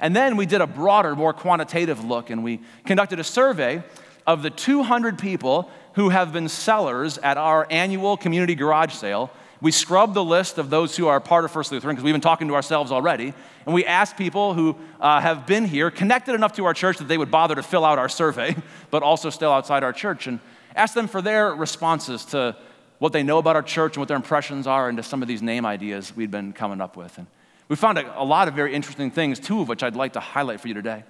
And 0.00 0.14
then 0.14 0.36
we 0.36 0.46
did 0.46 0.60
a 0.60 0.66
broader, 0.66 1.16
more 1.16 1.32
quantitative 1.32 2.04
look, 2.04 2.30
and 2.30 2.44
we 2.44 2.60
conducted 2.84 3.18
a 3.18 3.24
survey 3.24 3.82
of 4.26 4.42
the 4.42 4.50
200 4.50 5.18
people 5.18 5.70
who 5.94 6.10
have 6.10 6.32
been 6.32 6.48
sellers 6.48 7.18
at 7.18 7.36
our 7.36 7.66
annual 7.70 8.16
community 8.16 8.54
garage 8.54 8.92
sale 8.92 9.30
we 9.60 9.72
scrubbed 9.72 10.14
the 10.14 10.24
list 10.24 10.58
of 10.58 10.70
those 10.70 10.96
who 10.96 11.08
are 11.08 11.20
part 11.20 11.44
of 11.44 11.50
First 11.50 11.72
Lutheran 11.72 11.96
because 11.96 12.04
we've 12.04 12.14
been 12.14 12.20
talking 12.20 12.48
to 12.48 12.54
ourselves 12.54 12.92
already. 12.92 13.34
And 13.66 13.74
we 13.74 13.84
asked 13.84 14.16
people 14.16 14.54
who 14.54 14.76
uh, 15.00 15.20
have 15.20 15.46
been 15.46 15.64
here, 15.64 15.90
connected 15.90 16.34
enough 16.34 16.52
to 16.54 16.64
our 16.64 16.74
church 16.74 16.98
that 16.98 17.08
they 17.08 17.18
would 17.18 17.30
bother 17.30 17.56
to 17.56 17.62
fill 17.62 17.84
out 17.84 17.98
our 17.98 18.08
survey, 18.08 18.54
but 18.90 19.02
also 19.02 19.30
still 19.30 19.50
outside 19.50 19.82
our 19.82 19.92
church, 19.92 20.26
and 20.26 20.38
asked 20.78 20.94
them 20.94 21.08
for 21.08 21.20
their 21.20 21.54
responses 21.54 22.24
to 22.26 22.56
what 22.98 23.12
they 23.12 23.22
know 23.22 23.38
about 23.38 23.56
our 23.56 23.62
church 23.62 23.96
and 23.96 24.00
what 24.00 24.08
their 24.08 24.16
impressions 24.16 24.66
are, 24.66 24.88
and 24.88 24.96
to 24.96 25.02
some 25.02 25.22
of 25.22 25.28
these 25.28 25.42
name 25.42 25.66
ideas 25.66 26.16
we'd 26.16 26.30
been 26.30 26.52
coming 26.52 26.80
up 26.80 26.96
with. 26.96 27.18
And 27.18 27.26
we 27.68 27.76
found 27.76 27.98
a, 27.98 28.22
a 28.22 28.24
lot 28.24 28.48
of 28.48 28.54
very 28.54 28.74
interesting 28.74 29.10
things, 29.10 29.38
two 29.38 29.60
of 29.60 29.68
which 29.68 29.82
I'd 29.82 29.96
like 29.96 30.14
to 30.14 30.20
highlight 30.20 30.60
for 30.60 30.68
you 30.68 30.74
today. 30.74 31.04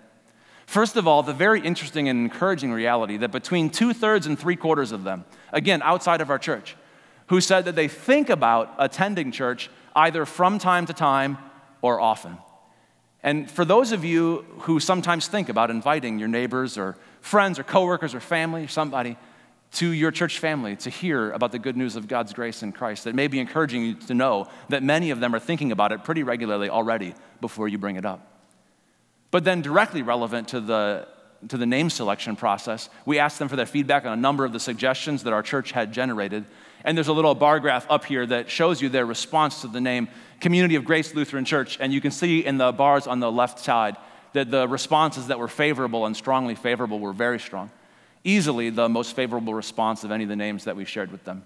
First 0.67 0.97
of 0.97 1.07
all, 1.07 1.23
the 1.23 1.33
very 1.33 1.61
interesting 1.61 2.09
and 2.09 2.19
encouraging 2.19 2.73
reality 2.73 3.17
that 3.19 3.31
between 3.31 3.71
two 3.71 3.95
thirds 3.95 4.27
and 4.27 4.39
three 4.39 4.57
quarters 4.57 4.93
of 4.93 5.05
them, 5.05 5.25
again, 5.53 5.81
outside 5.83 6.21
of 6.21 6.31
our 6.31 6.39
church, 6.39 6.77
who 7.29 7.41
said 7.41 7.65
that 7.65 7.75
they 7.77 7.89
think 7.89 8.29
about 8.29 8.75
attending 8.79 9.33
church 9.33 9.71
either 9.95 10.27
from 10.27 10.59
time 10.59 10.87
to 10.87 10.93
time 10.93 11.39
or 11.81 12.01
often. 12.01 12.37
And 13.23 13.51
for 13.51 13.65
those 13.65 13.93
of 13.93 14.05
you 14.05 14.45
who 14.61 14.79
sometimes 14.79 15.27
think 15.27 15.49
about 15.49 15.71
inviting 15.71 16.19
your 16.19 16.29
neighbors 16.29 16.79
or 16.79 16.97
friends 17.21 17.59
or 17.59 17.65
coworkers 17.65 18.15
or 18.15 18.21
family, 18.21 18.65
or 18.65 18.69
somebody, 18.69 19.17
to 19.73 19.91
your 19.93 20.11
church 20.11 20.39
family 20.39 20.77
to 20.77 20.91
hear 20.91 21.31
about 21.33 21.53
the 21.53 21.59
good 21.59 21.77
news 21.77 21.97
of 21.97 22.09
God's 22.09 22.33
grace 22.33 22.63
in 22.63 22.73
Christ, 22.73 23.05
that 23.05 23.15
may 23.15 23.29
be 23.29 23.39
encouraging 23.39 23.85
you 23.85 23.95
to 23.95 24.15
know 24.15 24.49
that 24.71 24.83
many 24.83 25.11
of 25.11 25.21
them 25.21 25.35
are 25.35 25.39
thinking 25.39 25.73
about 25.73 25.93
it 25.93 26.05
pretty 26.05 26.23
regularly 26.23 26.71
already 26.71 27.15
before 27.41 27.69
you 27.69 27.79
bring 27.79 27.97
it 27.97 28.07
up. 28.07 28.27
But 29.31 29.45
then, 29.45 29.61
directly 29.61 30.03
relevant 30.03 30.49
to 30.49 30.61
the, 30.61 31.07
to 31.49 31.59
the 31.59 31.67
name 31.67 31.91
selection 31.91 32.35
process, 32.35 32.89
we 33.05 33.19
asked 33.19 33.39
them 33.39 33.49
for 33.49 33.57
their 33.57 33.67
feedback 33.67 34.07
on 34.07 34.13
a 34.13 34.21
number 34.21 34.45
of 34.47 34.53
the 34.53 34.61
suggestions 34.61 35.25
that 35.25 35.35
our 35.35 35.43
church 35.43 35.73
had 35.73 35.93
generated. 35.93 36.47
And 36.85 36.97
there's 36.97 37.09
a 37.09 37.13
little 37.13 37.35
bar 37.35 37.61
graph 37.61 37.87
up 37.91 38.07
here 38.07 38.25
that 38.25 38.49
shows 38.49 38.81
you 38.81 38.89
their 38.89 39.05
response 39.05 39.61
to 39.61 39.69
the 39.69 39.81
name 39.81 40.09
Community 40.41 40.77
of 40.77 40.85
Grace 40.85 41.15
Lutheran 41.15 41.45
Church. 41.45 41.77
And 41.79 41.93
you 41.93 42.01
can 42.01 42.11
see 42.11 42.45
in 42.45 42.57
the 42.57 42.73
bars 42.73 43.07
on 43.07 43.21
the 43.21 43.31
left 43.31 43.59
side 43.59 43.97
that 44.33 44.51
the 44.51 44.67
responses 44.67 45.27
that 45.27 45.39
were 45.39 45.49
favorable 45.49 46.07
and 46.07 46.17
strongly 46.17 46.55
favorable 46.55 47.01
were 47.01 47.13
very 47.13 47.41
strong. 47.41 47.71
Easily 48.29 48.69
the 48.69 48.91
most 48.91 49.17
favorable 49.17 49.55
response 49.55 50.05
of 50.05 50.11
any 50.11 50.25
of 50.25 50.29
the 50.29 50.37
names 50.37 50.65
that 50.65 50.77
we 50.77 50.85
shared 50.85 51.11
with 51.11 51.25
them. 51.25 51.45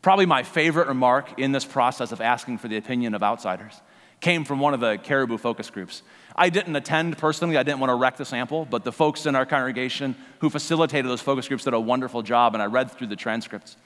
Probably 0.00 0.24
my 0.24 0.42
favorite 0.42 0.88
remark 0.88 1.38
in 1.38 1.52
this 1.52 1.66
process 1.66 2.12
of 2.12 2.22
asking 2.22 2.56
for 2.56 2.68
the 2.68 2.78
opinion 2.78 3.14
of 3.14 3.22
outsiders 3.22 3.78
came 4.22 4.46
from 4.46 4.58
one 4.58 4.72
of 4.72 4.80
the 4.80 4.96
Caribou 4.96 5.36
focus 5.36 5.68
groups. 5.68 6.02
I 6.34 6.48
didn't 6.48 6.76
attend 6.76 7.18
personally, 7.18 7.58
I 7.58 7.62
didn't 7.62 7.80
want 7.80 7.90
to 7.90 7.94
wreck 7.94 8.16
the 8.16 8.24
sample, 8.24 8.64
but 8.64 8.84
the 8.84 8.92
folks 8.92 9.26
in 9.26 9.36
our 9.36 9.44
congregation 9.44 10.16
who 10.38 10.48
facilitated 10.48 11.10
those 11.10 11.20
focus 11.20 11.46
groups 11.46 11.64
did 11.64 11.74
a 11.74 11.80
wonderful 11.80 12.22
job, 12.22 12.54
and 12.54 12.62
I 12.62 12.66
read 12.66 12.90
through 12.90 13.08
the 13.08 13.16
transcripts. 13.16 13.76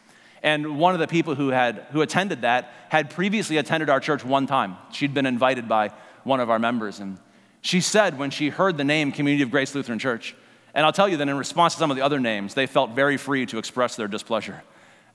And 0.44 0.78
one 0.78 0.94
of 0.94 1.00
the 1.00 1.08
people 1.08 1.34
who, 1.34 1.48
had, 1.48 1.86
who 1.90 2.02
attended 2.02 2.42
that 2.42 2.70
had 2.88 3.10
previously 3.10 3.56
attended 3.56 3.90
our 3.90 3.98
church 3.98 4.24
one 4.24 4.46
time. 4.46 4.76
She'd 4.92 5.12
been 5.12 5.26
invited 5.26 5.68
by 5.68 5.90
one 6.22 6.38
of 6.38 6.50
our 6.50 6.60
members. 6.60 7.00
And 7.00 7.18
she 7.62 7.80
said 7.80 8.16
when 8.16 8.30
she 8.30 8.50
heard 8.50 8.76
the 8.76 8.84
name 8.84 9.10
Community 9.10 9.42
of 9.42 9.50
Grace 9.50 9.74
Lutheran 9.74 9.98
Church, 9.98 10.36
and 10.74 10.84
I'll 10.84 10.92
tell 10.92 11.08
you 11.08 11.16
that 11.18 11.28
in 11.28 11.36
response 11.36 11.74
to 11.74 11.78
some 11.78 11.90
of 11.90 11.96
the 11.96 12.04
other 12.04 12.18
names, 12.18 12.54
they 12.54 12.66
felt 12.66 12.90
very 12.90 13.16
free 13.16 13.46
to 13.46 13.58
express 13.58 13.96
their 13.96 14.08
displeasure. 14.08 14.62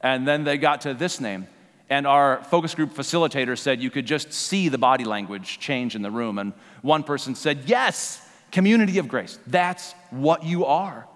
And 0.02 0.28
then 0.28 0.44
they 0.46 0.58
got 0.58 0.82
to 0.82 0.94
this 0.94 1.20
name. 1.20 1.48
And 1.90 2.08
our 2.08 2.44
focus 2.46 2.76
group 2.76 2.94
facilitator 2.94 3.58
said 3.58 3.82
you 3.82 3.90
could 3.90 4.06
just 4.06 4.32
see 4.32 4.70
the 4.70 4.78
body 4.78 5.04
language 5.04 5.60
change 5.60 5.96
in 5.96 6.02
the 6.02 6.12
room. 6.12 6.38
And 6.38 6.54
one 6.82 7.04
person 7.04 7.36
said, 7.36 7.64
Yes, 7.66 8.26
community 8.52 9.00
of 9.00 9.08
grace. 9.08 9.38
That's 9.48 9.94
what 10.12 10.44
you 10.44 10.66
are. 10.66 11.08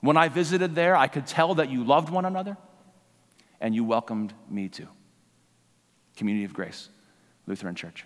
When 0.00 0.16
I 0.16 0.28
visited 0.28 0.74
there, 0.74 0.96
I 0.96 1.06
could 1.06 1.26
tell 1.26 1.54
that 1.56 1.70
you 1.70 1.84
loved 1.84 2.10
one 2.10 2.24
another 2.24 2.56
and 3.60 3.74
you 3.74 3.84
welcomed 3.84 4.32
me 4.48 4.68
too. 4.68 4.88
Community 6.16 6.44
of 6.44 6.54
Grace, 6.54 6.88
Lutheran 7.46 7.74
Church. 7.74 8.04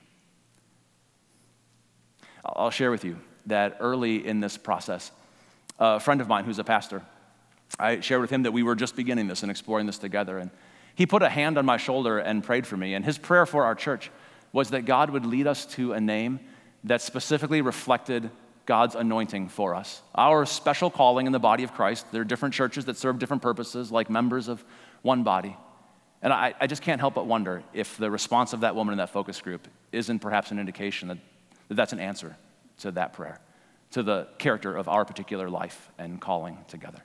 I'll 2.44 2.70
share 2.70 2.90
with 2.90 3.04
you 3.04 3.18
that 3.46 3.76
early 3.80 4.26
in 4.26 4.40
this 4.40 4.56
process, 4.56 5.12
a 5.80 5.98
friend 5.98 6.20
of 6.20 6.28
mine 6.28 6.44
who's 6.44 6.58
a 6.58 6.64
pastor, 6.64 7.02
I 7.78 8.00
shared 8.00 8.20
with 8.20 8.30
him 8.30 8.44
that 8.44 8.52
we 8.52 8.62
were 8.62 8.76
just 8.76 8.94
beginning 8.94 9.26
this 9.26 9.42
and 9.42 9.50
exploring 9.50 9.86
this 9.86 9.98
together. 9.98 10.38
And 10.38 10.50
he 10.94 11.06
put 11.06 11.22
a 11.22 11.28
hand 11.28 11.58
on 11.58 11.64
my 11.64 11.76
shoulder 11.76 12.18
and 12.18 12.44
prayed 12.44 12.66
for 12.66 12.76
me. 12.76 12.94
And 12.94 13.04
his 13.04 13.18
prayer 13.18 13.46
for 13.46 13.64
our 13.64 13.74
church 13.74 14.10
was 14.52 14.70
that 14.70 14.84
God 14.84 15.10
would 15.10 15.24
lead 15.24 15.46
us 15.46 15.66
to 15.66 15.92
a 15.92 16.00
name 16.00 16.40
that 16.84 17.00
specifically 17.00 17.62
reflected 17.62 18.30
God's 18.66 18.94
anointing 18.94 19.48
for 19.48 19.74
us. 19.74 20.02
Our 20.14 20.46
special 20.46 20.90
calling 20.90 21.26
in 21.26 21.32
the 21.32 21.38
body 21.38 21.64
of 21.64 21.72
Christ. 21.72 22.06
There 22.12 22.22
are 22.22 22.24
different 22.24 22.54
churches 22.54 22.84
that 22.84 22.96
serve 22.96 23.18
different 23.18 23.42
purposes, 23.42 23.90
like 23.90 24.10
members 24.10 24.48
of 24.48 24.64
one 25.02 25.22
body. 25.22 25.56
And 26.22 26.32
I, 26.32 26.54
I 26.60 26.66
just 26.66 26.82
can't 26.82 27.00
help 27.00 27.14
but 27.14 27.26
wonder 27.26 27.62
if 27.72 27.96
the 27.96 28.10
response 28.10 28.52
of 28.52 28.60
that 28.60 28.74
woman 28.74 28.92
in 28.92 28.98
that 28.98 29.10
focus 29.10 29.40
group 29.40 29.66
isn't 29.92 30.18
perhaps 30.18 30.50
an 30.50 30.58
indication 30.58 31.08
that, 31.08 31.18
that 31.68 31.74
that's 31.74 31.92
an 31.92 32.00
answer 32.00 32.36
to 32.80 32.90
that 32.92 33.12
prayer, 33.12 33.40
to 33.92 34.02
the 34.02 34.28
character 34.38 34.76
of 34.76 34.88
our 34.88 35.04
particular 35.04 35.50
life 35.50 35.90
and 35.98 36.20
calling 36.20 36.58
together. 36.68 37.02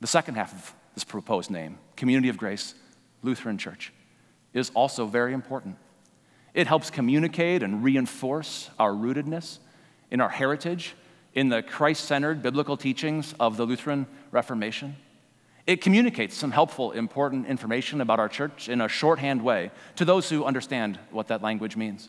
The 0.00 0.06
second 0.06 0.34
half 0.36 0.52
of 0.52 0.74
this 0.94 1.04
proposed 1.04 1.50
name, 1.50 1.78
Community 1.96 2.28
of 2.28 2.36
Grace 2.36 2.74
Lutheran 3.22 3.58
Church, 3.58 3.92
is 4.52 4.70
also 4.74 5.06
very 5.06 5.32
important. 5.32 5.76
It 6.54 6.66
helps 6.66 6.90
communicate 6.90 7.62
and 7.62 7.82
reinforce 7.82 8.70
our 8.78 8.92
rootedness 8.92 9.58
in 10.10 10.20
our 10.20 10.28
heritage, 10.28 10.94
in 11.34 11.48
the 11.48 11.62
Christ 11.62 12.04
centered 12.04 12.42
biblical 12.42 12.76
teachings 12.76 13.34
of 13.38 13.56
the 13.56 13.66
Lutheran 13.66 14.06
Reformation. 14.30 14.96
It 15.66 15.82
communicates 15.82 16.36
some 16.36 16.52
helpful, 16.52 16.92
important 16.92 17.46
information 17.46 18.00
about 18.00 18.20
our 18.20 18.28
church 18.28 18.68
in 18.68 18.80
a 18.80 18.88
shorthand 18.88 19.42
way 19.42 19.72
to 19.96 20.04
those 20.04 20.30
who 20.30 20.44
understand 20.44 20.98
what 21.10 21.28
that 21.28 21.42
language 21.42 21.76
means. 21.76 22.08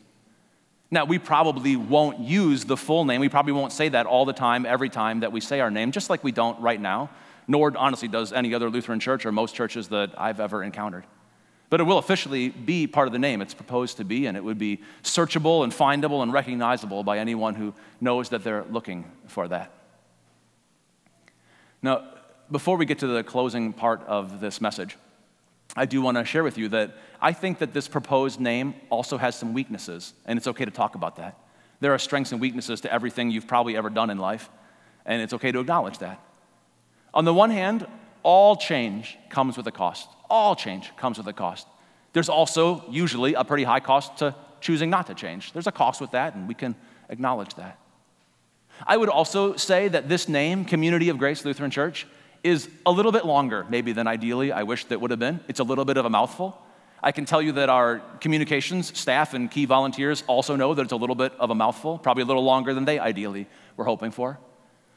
Now, 0.89 1.05
we 1.05 1.19
probably 1.19 1.75
won't 1.75 2.19
use 2.19 2.63
the 2.65 2.77
full 2.77 3.03
name. 3.03 3.19
We 3.19 3.29
probably 3.29 3.53
won't 3.53 3.73
say 3.73 3.89
that 3.89 4.05
all 4.05 4.25
the 4.25 4.33
time, 4.33 4.65
every 4.65 4.89
time 4.89 5.19
that 5.19 5.31
we 5.31 5.41
say 5.41 5.59
our 5.59 5.69
name, 5.69 5.91
just 5.91 6.09
like 6.09 6.23
we 6.23 6.31
don't 6.31 6.59
right 6.61 6.79
now 6.79 7.09
nor 7.47 7.75
honestly 7.77 8.07
does 8.07 8.33
any 8.33 8.53
other 8.53 8.69
Lutheran 8.69 8.99
church 8.99 9.25
or 9.25 9.31
most 9.31 9.55
churches 9.55 9.87
that 9.87 10.11
I've 10.17 10.39
ever 10.39 10.63
encountered. 10.63 11.05
But 11.69 11.79
it 11.79 11.83
will 11.83 11.97
officially 11.97 12.49
be 12.49 12.87
part 12.87 13.07
of 13.07 13.13
the 13.13 13.19
name 13.19 13.41
it's 13.41 13.53
proposed 13.53 13.97
to 13.97 14.05
be, 14.05 14.25
and 14.25 14.37
it 14.37 14.43
would 14.43 14.57
be 14.57 14.81
searchable 15.03 15.63
and 15.63 15.73
findable 15.73 16.23
and 16.23 16.31
recognizable 16.31 17.03
by 17.03 17.19
anyone 17.19 17.55
who 17.55 17.73
knows 17.99 18.29
that 18.29 18.43
they're 18.43 18.65
looking 18.69 19.09
for 19.27 19.47
that. 19.47 19.71
Now, 21.81 22.03
before 22.51 22.77
we 22.77 22.85
get 22.85 22.99
to 22.99 23.07
the 23.07 23.23
closing 23.23 23.73
part 23.73 24.01
of 24.07 24.39
this 24.39 24.61
message, 24.61 24.97
I 25.77 25.85
do 25.85 26.01
want 26.01 26.17
to 26.17 26.25
share 26.25 26.43
with 26.43 26.57
you 26.57 26.69
that 26.69 26.95
I 27.21 27.33
think 27.33 27.59
that 27.59 27.71
this 27.71 27.87
proposed 27.87 28.39
name 28.39 28.73
also 28.89 29.17
has 29.17 29.35
some 29.35 29.53
weaknesses, 29.53 30.13
and 30.25 30.37
it's 30.37 30.47
okay 30.47 30.65
to 30.65 30.71
talk 30.71 30.95
about 30.95 31.17
that. 31.17 31.37
There 31.79 31.93
are 31.93 31.99
strengths 31.99 32.31
and 32.31 32.41
weaknesses 32.41 32.81
to 32.81 32.91
everything 32.91 33.29
you've 33.29 33.47
probably 33.47 33.77
ever 33.77 33.91
done 33.91 34.09
in 34.09 34.17
life, 34.17 34.49
and 35.05 35.21
it's 35.21 35.33
okay 35.33 35.51
to 35.51 35.59
acknowledge 35.59 35.99
that. 35.99 36.19
On 37.13 37.25
the 37.25 37.33
one 37.33 37.51
hand, 37.51 37.85
all 38.23 38.55
change 38.55 39.19
comes 39.29 39.55
with 39.55 39.67
a 39.67 39.71
cost. 39.71 40.09
All 40.31 40.55
change 40.55 40.91
comes 40.97 41.19
with 41.19 41.27
a 41.27 41.33
cost. 41.33 41.67
There's 42.13 42.27
also 42.27 42.83
usually 42.89 43.35
a 43.35 43.43
pretty 43.43 43.63
high 43.63 43.79
cost 43.79 44.17
to 44.17 44.35
choosing 44.59 44.89
not 44.89 45.05
to 45.07 45.13
change. 45.13 45.53
There's 45.53 45.67
a 45.67 45.71
cost 45.71 46.01
with 46.01 46.11
that, 46.11 46.33
and 46.33 46.47
we 46.47 46.55
can 46.55 46.75
acknowledge 47.07 47.53
that. 47.53 47.77
I 48.85 48.97
would 48.97 49.09
also 49.09 49.55
say 49.55 49.87
that 49.89 50.09
this 50.09 50.27
name, 50.27 50.65
Community 50.65 51.09
of 51.09 51.19
Grace 51.19 51.45
Lutheran 51.45 51.69
Church, 51.69 52.07
is 52.43 52.69
a 52.85 52.91
little 52.91 53.11
bit 53.11 53.25
longer, 53.25 53.65
maybe 53.69 53.91
than 53.91 54.07
ideally 54.07 54.51
I 54.51 54.63
wish 54.63 54.85
that 54.85 55.01
would 55.01 55.11
have 55.11 55.19
been. 55.19 55.39
It's 55.47 55.59
a 55.59 55.63
little 55.63 55.85
bit 55.85 55.97
of 55.97 56.05
a 56.05 56.09
mouthful. 56.09 56.61
I 57.01 57.11
can 57.11 57.25
tell 57.25 57.41
you 57.41 57.51
that 57.53 57.69
our 57.69 57.99
communications 58.19 58.97
staff 58.97 59.33
and 59.33 59.51
key 59.51 59.65
volunteers 59.65 60.23
also 60.27 60.55
know 60.55 60.73
that 60.73 60.81
it's 60.81 60.91
a 60.91 60.97
little 60.97 61.15
bit 61.15 61.33
of 61.39 61.51
a 61.51 61.55
mouthful, 61.55 61.99
probably 61.99 62.23
a 62.23 62.25
little 62.25 62.43
longer 62.43 62.73
than 62.73 62.85
they 62.85 62.99
ideally 62.99 63.47
were 63.75 63.85
hoping 63.85 64.11
for. 64.11 64.39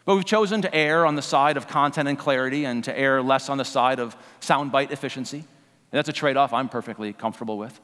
But 0.07 0.15
we've 0.17 0.25
chosen 0.25 0.63
to 0.63 0.75
err 0.75 1.05
on 1.05 1.15
the 1.15 1.23
side 1.23 1.57
of 1.57 1.69
content 1.69 2.09
and 2.09 2.19
clarity 2.19 2.65
and 2.65 2.83
to 2.85 2.99
err 2.99 3.23
less 3.23 3.49
on 3.49 3.59
the 3.59 3.65
side 3.65 3.99
of 3.99 4.17
soundbite 4.41 4.91
efficiency. 4.91 5.39
And 5.39 5.99
that's 5.99 6.09
a 6.09 6.13
trade 6.13 6.37
off 6.37 6.53
I'm 6.53 6.69
perfectly 6.69 7.13
comfortable 7.13 7.59
with. 7.59 7.79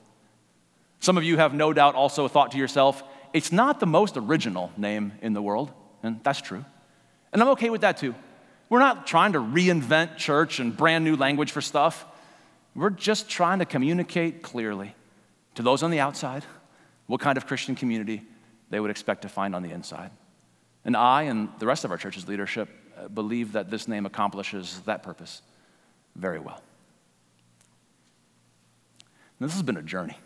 Some 1.00 1.18
of 1.18 1.24
you 1.24 1.36
have 1.36 1.52
no 1.52 1.72
doubt 1.72 1.94
also 1.94 2.26
thought 2.26 2.52
to 2.52 2.58
yourself, 2.58 3.02
it's 3.32 3.52
not 3.52 3.80
the 3.80 3.86
most 3.86 4.16
original 4.16 4.72
name 4.78 5.12
in 5.20 5.34
the 5.34 5.42
world. 5.42 5.70
And 6.02 6.20
that's 6.22 6.40
true. 6.40 6.64
And 7.32 7.42
I'm 7.42 7.48
okay 7.50 7.68
with 7.68 7.82
that 7.82 7.98
too. 7.98 8.14
We're 8.68 8.80
not 8.80 9.06
trying 9.06 9.32
to 9.34 9.38
reinvent 9.38 10.16
church 10.16 10.58
and 10.58 10.76
brand 10.76 11.04
new 11.04 11.16
language 11.16 11.52
for 11.52 11.60
stuff. 11.60 12.04
We're 12.74 12.90
just 12.90 13.28
trying 13.28 13.60
to 13.60 13.64
communicate 13.64 14.42
clearly 14.42 14.94
to 15.54 15.62
those 15.62 15.82
on 15.82 15.90
the 15.90 16.00
outside 16.00 16.44
what 17.06 17.20
kind 17.20 17.36
of 17.36 17.46
Christian 17.46 17.76
community 17.76 18.22
they 18.70 18.80
would 18.80 18.90
expect 18.90 19.22
to 19.22 19.28
find 19.28 19.54
on 19.54 19.62
the 19.62 19.70
inside. 19.70 20.10
And 20.84 20.96
I 20.96 21.22
and 21.22 21.48
the 21.58 21.66
rest 21.66 21.84
of 21.84 21.90
our 21.90 21.96
church's 21.96 22.28
leadership 22.28 22.68
uh, 22.98 23.08
believe 23.08 23.52
that 23.52 23.70
this 23.70 23.88
name 23.88 24.06
accomplishes 24.06 24.80
that 24.86 25.02
purpose 25.02 25.42
very 26.14 26.38
well. 26.38 26.60
This 29.38 29.52
has 29.52 29.62
been 29.62 29.76
a 29.76 29.82
journey. 29.82 30.18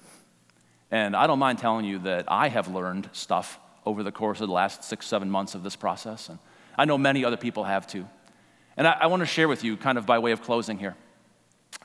And 0.91 1.17
I 1.17 1.27
don't 1.27 1.39
mind 1.39 1.59
telling 1.59 1.85
you 1.85 1.99
that 2.01 2.25
I 2.29 2.49
have 2.49 2.69
learned 2.69 3.11
stuff 3.13 3.59
over 3.85 4.03
the 4.03 4.13
course 4.13 4.41
of 4.41 4.49
the 4.49 4.55
last 4.55 4.85
six, 4.85 5.07
seven 5.07 5.31
months 5.31 5.55
of 5.55 5.63
this 5.63 5.77
process. 5.77 6.29
And 6.29 6.39
I 6.77 6.85
know 6.85 6.97
many 6.97 7.25
other 7.25 7.37
people 7.37 7.65
have 7.65 7.87
too. 7.87 8.07
And 8.81 8.89
I, 8.89 8.97
I 9.03 9.07
want 9.09 9.21
to 9.21 9.27
share 9.27 9.47
with 9.47 9.63
you, 9.63 9.77
kind 9.77 9.99
of 9.99 10.07
by 10.07 10.19
way 10.21 10.33
of 10.33 10.41
closing 10.41 10.79
here, 10.79 10.97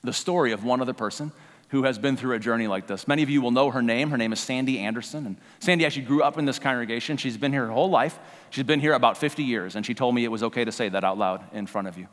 the 0.05 0.13
story 0.13 0.53
of 0.53 0.63
one 0.63 0.79
other 0.79 0.93
person 0.93 1.33
who 1.67 1.83
has 1.83 1.99
been 1.99 2.15
through 2.15 2.35
a 2.35 2.39
journey 2.39 2.67
like 2.67 2.87
this. 2.87 3.05
Many 3.05 3.21
of 3.21 3.29
you 3.29 3.41
will 3.41 3.51
know 3.51 3.69
her 3.69 3.81
name. 3.81 4.11
Her 4.11 4.17
name 4.17 4.31
is 4.31 4.39
Sandy 4.39 4.79
Anderson. 4.79 5.25
And 5.25 5.35
Sandy 5.59 5.85
actually 5.85 6.03
grew 6.05 6.23
up 6.23 6.37
in 6.37 6.45
this 6.45 6.57
congregation. 6.57 7.17
She's 7.17 7.35
been 7.35 7.51
here 7.51 7.65
her 7.65 7.71
whole 7.73 7.89
life. 7.89 8.17
She's 8.49 8.63
been 8.63 8.79
here 8.79 8.93
about 8.93 9.17
50 9.17 9.43
years, 9.43 9.75
and 9.75 9.85
she 9.85 9.93
told 9.93 10.15
me 10.15 10.23
it 10.23 10.29
was 10.29 10.41
okay 10.41 10.63
to 10.63 10.71
say 10.71 10.87
that 10.87 11.03
out 11.03 11.17
loud 11.17 11.43
in 11.51 11.67
front 11.67 11.89
of 11.89 11.97
you. 11.97 12.07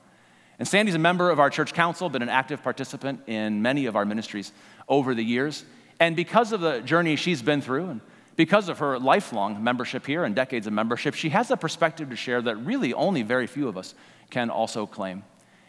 And 0.58 0.66
Sandy's 0.66 0.96
a 0.96 0.98
member 0.98 1.30
of 1.30 1.38
our 1.38 1.48
church 1.48 1.74
council, 1.74 2.08
been 2.08 2.20
an 2.20 2.28
active 2.28 2.64
participant 2.64 3.20
in 3.28 3.62
many 3.62 3.86
of 3.86 3.94
our 3.94 4.04
ministries 4.04 4.50
over 4.88 5.14
the 5.14 5.22
years. 5.22 5.64
And 6.00 6.16
because 6.16 6.50
of 6.50 6.60
the 6.60 6.80
journey 6.80 7.14
she's 7.14 7.40
been 7.40 7.60
through, 7.60 7.86
and 7.86 8.00
because 8.34 8.68
of 8.68 8.80
her 8.80 8.98
lifelong 8.98 9.62
membership 9.62 10.06
here 10.06 10.24
and 10.24 10.34
decades 10.34 10.66
of 10.66 10.72
membership, 10.72 11.14
she 11.14 11.28
has 11.28 11.52
a 11.52 11.56
perspective 11.56 12.10
to 12.10 12.16
share 12.16 12.42
that 12.42 12.56
really 12.56 12.92
only 12.92 13.22
very 13.22 13.46
few 13.46 13.68
of 13.68 13.76
us 13.76 13.94
can 14.32 14.50
also 14.50 14.86
claim. 14.86 15.22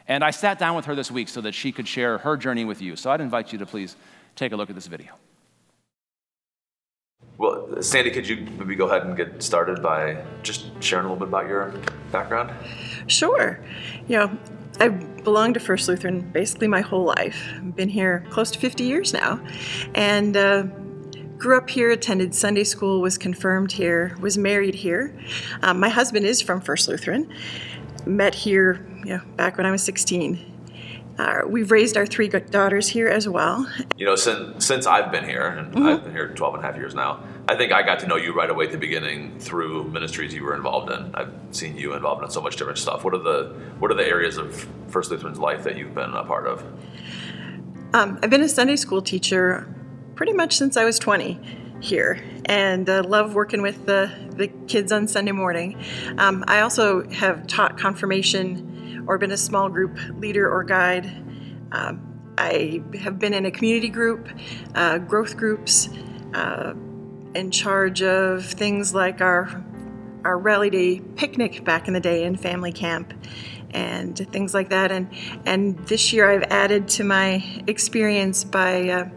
And 0.08 0.23
I 0.23 0.32
sat 0.32 0.58
down 0.58 0.76
with 0.76 0.86
her 0.86 0.95
this 0.95 1.12
week 1.12 1.30
so 1.30 1.41
that 1.41 1.54
she 1.54 1.71
could 1.71 1.88
share 1.88 2.17
her 2.17 2.36
journey 2.36 2.65
with 2.65 2.82
you. 2.82 2.95
So 2.95 3.12
I'd 3.12 3.21
invite 3.21 3.52
you 3.54 3.60
to 3.60 3.65
please 3.65 3.95
take 4.36 4.52
a 4.52 4.56
look 4.56 4.69
at 4.69 4.76
this 4.76 4.88
video. 4.88 5.12
Well, 7.38 7.82
Sandy, 7.82 8.12
could 8.12 8.28
you 8.28 8.47
maybe 8.58 8.76
go 8.76 8.88
ahead 8.88 9.06
and 9.06 9.15
get 9.15 9.41
started 9.41 9.82
by 9.82 10.23
just 10.43 10.65
sharing 10.82 11.06
a 11.06 11.10
little 11.10 11.26
bit 11.26 11.30
about 11.30 11.47
your 11.47 11.73
background? 12.12 12.52
Sure. 13.08 13.63
You 14.08 14.17
know, 14.17 14.38
I've 14.80 15.23
belonged 15.23 15.56
to 15.56 15.60
First 15.60 15.88
Lutheran 15.88 16.21
basically 16.32 16.67
my 16.67 16.82
whole 16.82 17.06
life. 17.06 17.52
I've 17.56 17.76
been 17.76 17.89
here 17.89 18.26
close 18.30 18.52
to 18.52 18.60
50 18.60 18.84
years 18.84 19.13
now. 19.13 19.39
And 19.95 20.38
uh, 20.38 20.63
grew 21.38 21.58
up 21.58 21.69
here, 21.69 21.91
attended 21.91 22.34
Sunday 22.34 22.63
school, 22.63 23.02
was 23.02 23.17
confirmed 23.17 23.71
here, 23.71 24.15
was 24.21 24.38
married 24.38 24.76
here. 24.76 25.13
Um, 25.62 25.80
my 25.80 25.89
husband 25.89 26.26
is 26.26 26.41
from 26.41 26.62
First 26.62 26.88
Lutheran. 26.88 27.30
Met 28.06 28.36
here, 28.36 28.86
you 29.06 29.18
know, 29.18 29.22
back 29.36 29.58
when 29.58 29.66
I 29.66 29.72
was 29.72 29.84
16. 29.84 30.54
Uh, 31.18 31.42
we've 31.48 31.70
raised 31.72 31.96
our 31.96 32.06
three 32.06 32.28
daughters 32.28 32.88
here 32.88 33.08
as 33.08 33.30
well. 33.30 33.72
You 33.98 34.06
know, 34.06 34.16
since 34.16 34.66
since 34.66 34.88
I've 34.88 35.12
been 35.12 35.26
here, 35.26 35.46
and 35.46 35.72
mm-hmm. 35.72 35.86
I've 35.86 36.04
been 36.04 36.12
here 36.12 36.30
12 36.30 36.56
and 36.56 36.63
a 36.63 36.68
half 36.68 36.76
years 36.76 36.96
now, 36.96 37.24
I 37.48 37.56
think 37.56 37.72
I 37.72 37.84
got 37.84 38.00
to 38.00 38.08
know 38.08 38.16
you 38.16 38.34
right 38.34 38.50
away 38.50 38.66
at 38.66 38.72
the 38.72 38.80
beginning 38.80 39.38
through 39.39 39.89
ministries 39.89 40.34
you 40.34 40.44
were 40.44 40.56
involved 40.56 40.92
in. 40.92 41.13
I've 41.13 41.32
seen 41.52 41.78
you 41.78 41.94
involved 41.94 42.24
in 42.24 42.32
so 42.32 42.42
much 42.42 42.56
different 42.56 42.80
stuff. 42.80 43.04
What 43.04 43.13
are 43.13 43.20
the 43.20 43.56
what 43.78 43.92
are 43.92 43.96
the 43.96 44.08
areas 44.08 44.38
of 44.38 44.68
First 44.88 45.12
Lutheran's 45.12 45.39
life 45.39 45.63
that 45.63 45.78
you've 45.78 45.94
been 45.94 46.13
a 46.13 46.24
part 46.24 46.48
of? 46.48 46.63
Um, 47.94 48.20
I've 48.24 48.32
been 48.32 48.42
a 48.42 48.50
Sunday 48.50 48.76
school 48.76 49.02
teacher 49.02 49.72
pretty 50.16 50.34
much 50.34 50.58
since 50.58 50.78
I 50.78 50.84
was 50.84 50.98
20 50.98 51.39
here 51.80 52.20
and 52.45 52.89
uh, 52.89 53.03
love 53.03 53.36
working 53.36 53.62
with 53.62 53.86
the, 53.86 54.12
the 54.36 54.47
kids 54.67 54.91
on 54.91 55.08
Sunday 55.08 55.32
morning. 55.32 55.77
Um, 56.17 56.43
I 56.47 56.62
also 56.62 57.08
have 57.10 57.47
taught 57.47 57.77
confirmation 57.77 59.06
or 59.08 59.17
been 59.17 59.32
a 59.32 59.38
small 59.38 59.69
group 59.69 59.97
leader 60.17 60.49
or 60.49 60.63
guide. 60.63 61.06
Um, 61.71 62.10
I 62.38 62.82
have 62.99 63.19
been 63.19 63.34
in 63.34 63.45
a 63.45 63.51
community 63.51 63.89
group, 63.89 64.27
uh, 64.75 64.97
growth 64.97 65.38
groups, 65.38 65.89
uh, 66.34 66.73
in 67.36 67.51
charge 67.51 68.01
of 68.01 68.45
things 68.45 68.93
like 68.93 69.21
our 69.21 69.63
our 70.23 70.38
rally 70.38 70.69
day 70.69 70.99
picnic 71.17 71.65
back 71.65 71.88
in 71.88 71.93
the 71.93 71.99
day 71.99 72.23
in 72.23 72.36
family 72.38 72.71
camp 72.71 73.13
and 73.71 74.17
things 74.32 74.53
like 74.53 74.69
that 74.69 74.91
and 74.91 75.10
and 75.45 75.77
this 75.88 76.13
year 76.13 76.29
I've 76.29 76.43
added 76.43 76.88
to 76.89 77.03
my 77.03 77.43
experience 77.67 78.43
by 78.43 78.89
uh, 78.89 79.10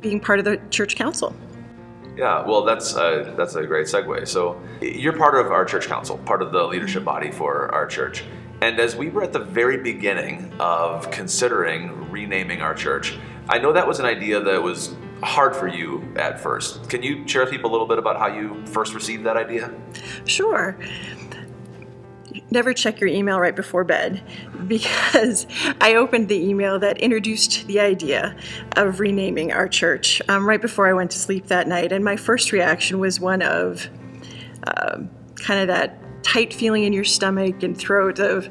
being 0.00 0.20
part 0.20 0.38
of 0.38 0.44
the 0.44 0.60
church 0.70 0.96
council. 0.96 1.34
Yeah, 2.18 2.44
well, 2.44 2.64
that's 2.64 2.96
a, 2.96 3.32
that's 3.36 3.54
a 3.54 3.64
great 3.64 3.86
segue. 3.86 4.26
So, 4.26 4.60
you're 4.80 5.16
part 5.16 5.36
of 5.36 5.52
our 5.52 5.64
church 5.64 5.86
council, 5.86 6.18
part 6.18 6.42
of 6.42 6.50
the 6.50 6.64
leadership 6.64 7.02
mm-hmm. 7.02 7.04
body 7.04 7.30
for 7.30 7.72
our 7.72 7.86
church. 7.86 8.24
And 8.60 8.80
as 8.80 8.96
we 8.96 9.08
were 9.08 9.22
at 9.22 9.32
the 9.32 9.38
very 9.38 9.76
beginning 9.76 10.52
of 10.58 11.08
considering 11.12 12.10
renaming 12.10 12.60
our 12.60 12.74
church, 12.74 13.16
I 13.48 13.58
know 13.58 13.72
that 13.72 13.86
was 13.86 14.00
an 14.00 14.06
idea 14.06 14.40
that 14.40 14.60
was 14.60 14.96
hard 15.22 15.54
for 15.54 15.68
you 15.68 16.12
at 16.16 16.40
first. 16.40 16.90
Can 16.90 17.04
you 17.04 17.26
share 17.28 17.42
with 17.42 17.52
people 17.52 17.70
a 17.70 17.72
little 17.72 17.86
bit 17.86 17.98
about 17.98 18.18
how 18.18 18.26
you 18.26 18.66
first 18.66 18.94
received 18.94 19.22
that 19.24 19.36
idea? 19.36 19.72
Sure 20.24 20.76
never 22.50 22.72
check 22.72 23.00
your 23.00 23.08
email 23.08 23.38
right 23.38 23.54
before 23.54 23.84
bed 23.84 24.22
because 24.66 25.46
I 25.80 25.94
opened 25.94 26.28
the 26.28 26.36
email 26.36 26.78
that 26.78 26.98
introduced 26.98 27.66
the 27.66 27.80
idea 27.80 28.36
of 28.76 29.00
renaming 29.00 29.52
our 29.52 29.68
church 29.68 30.22
um, 30.28 30.48
right 30.48 30.60
before 30.60 30.88
I 30.88 30.92
went 30.92 31.10
to 31.12 31.18
sleep 31.18 31.46
that 31.46 31.68
night. 31.68 31.92
And 31.92 32.04
my 32.04 32.16
first 32.16 32.52
reaction 32.52 32.98
was 32.98 33.20
one 33.20 33.42
of 33.42 33.88
uh, 34.66 34.98
kind 35.36 35.60
of 35.60 35.68
that 35.68 35.98
tight 36.22 36.52
feeling 36.52 36.84
in 36.84 36.92
your 36.92 37.04
stomach 37.04 37.62
and 37.62 37.76
throat 37.76 38.18
of 38.18 38.48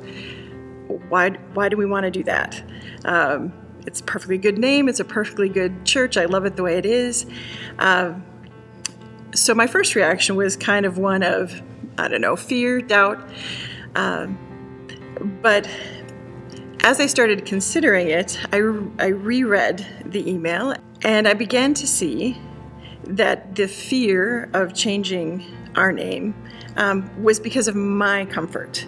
why, 1.09 1.31
why 1.53 1.69
do 1.69 1.77
we 1.77 1.85
want 1.85 2.05
to 2.05 2.11
do 2.11 2.23
that? 2.23 2.63
Um, 3.05 3.53
it's 3.85 4.01
a 4.01 4.03
perfectly 4.03 4.37
good 4.37 4.57
name, 4.57 4.89
it's 4.89 4.99
a 4.99 5.05
perfectly 5.05 5.49
good 5.49 5.85
church. 5.85 6.17
I 6.17 6.25
love 6.25 6.45
it 6.45 6.55
the 6.55 6.63
way 6.63 6.77
it 6.77 6.85
is. 6.85 7.25
Uh, 7.79 8.13
so 9.33 9.53
my 9.53 9.67
first 9.67 9.95
reaction 9.95 10.35
was 10.35 10.55
kind 10.55 10.85
of 10.85 10.97
one 10.97 11.23
of, 11.23 11.61
I 11.97 12.07
don't 12.07 12.21
know, 12.21 12.35
fear, 12.35 12.81
doubt. 12.81 13.29
Um, 13.97 14.37
but 15.41 15.69
as 16.81 17.01
I 17.01 17.07
started 17.07 17.45
considering 17.45 18.09
it, 18.09 18.39
I, 18.53 18.57
I 18.99 19.07
reread 19.07 19.85
the 20.05 20.29
email 20.29 20.73
and 21.03 21.27
I 21.27 21.33
began 21.33 21.73
to 21.73 21.87
see 21.87 22.39
that 23.03 23.55
the 23.55 23.67
fear 23.67 24.49
of 24.53 24.73
changing 24.73 25.43
our 25.75 25.91
name 25.91 26.35
um, 26.75 27.09
was 27.21 27.39
because 27.39 27.67
of 27.67 27.75
my 27.75 28.25
comfort. 28.25 28.85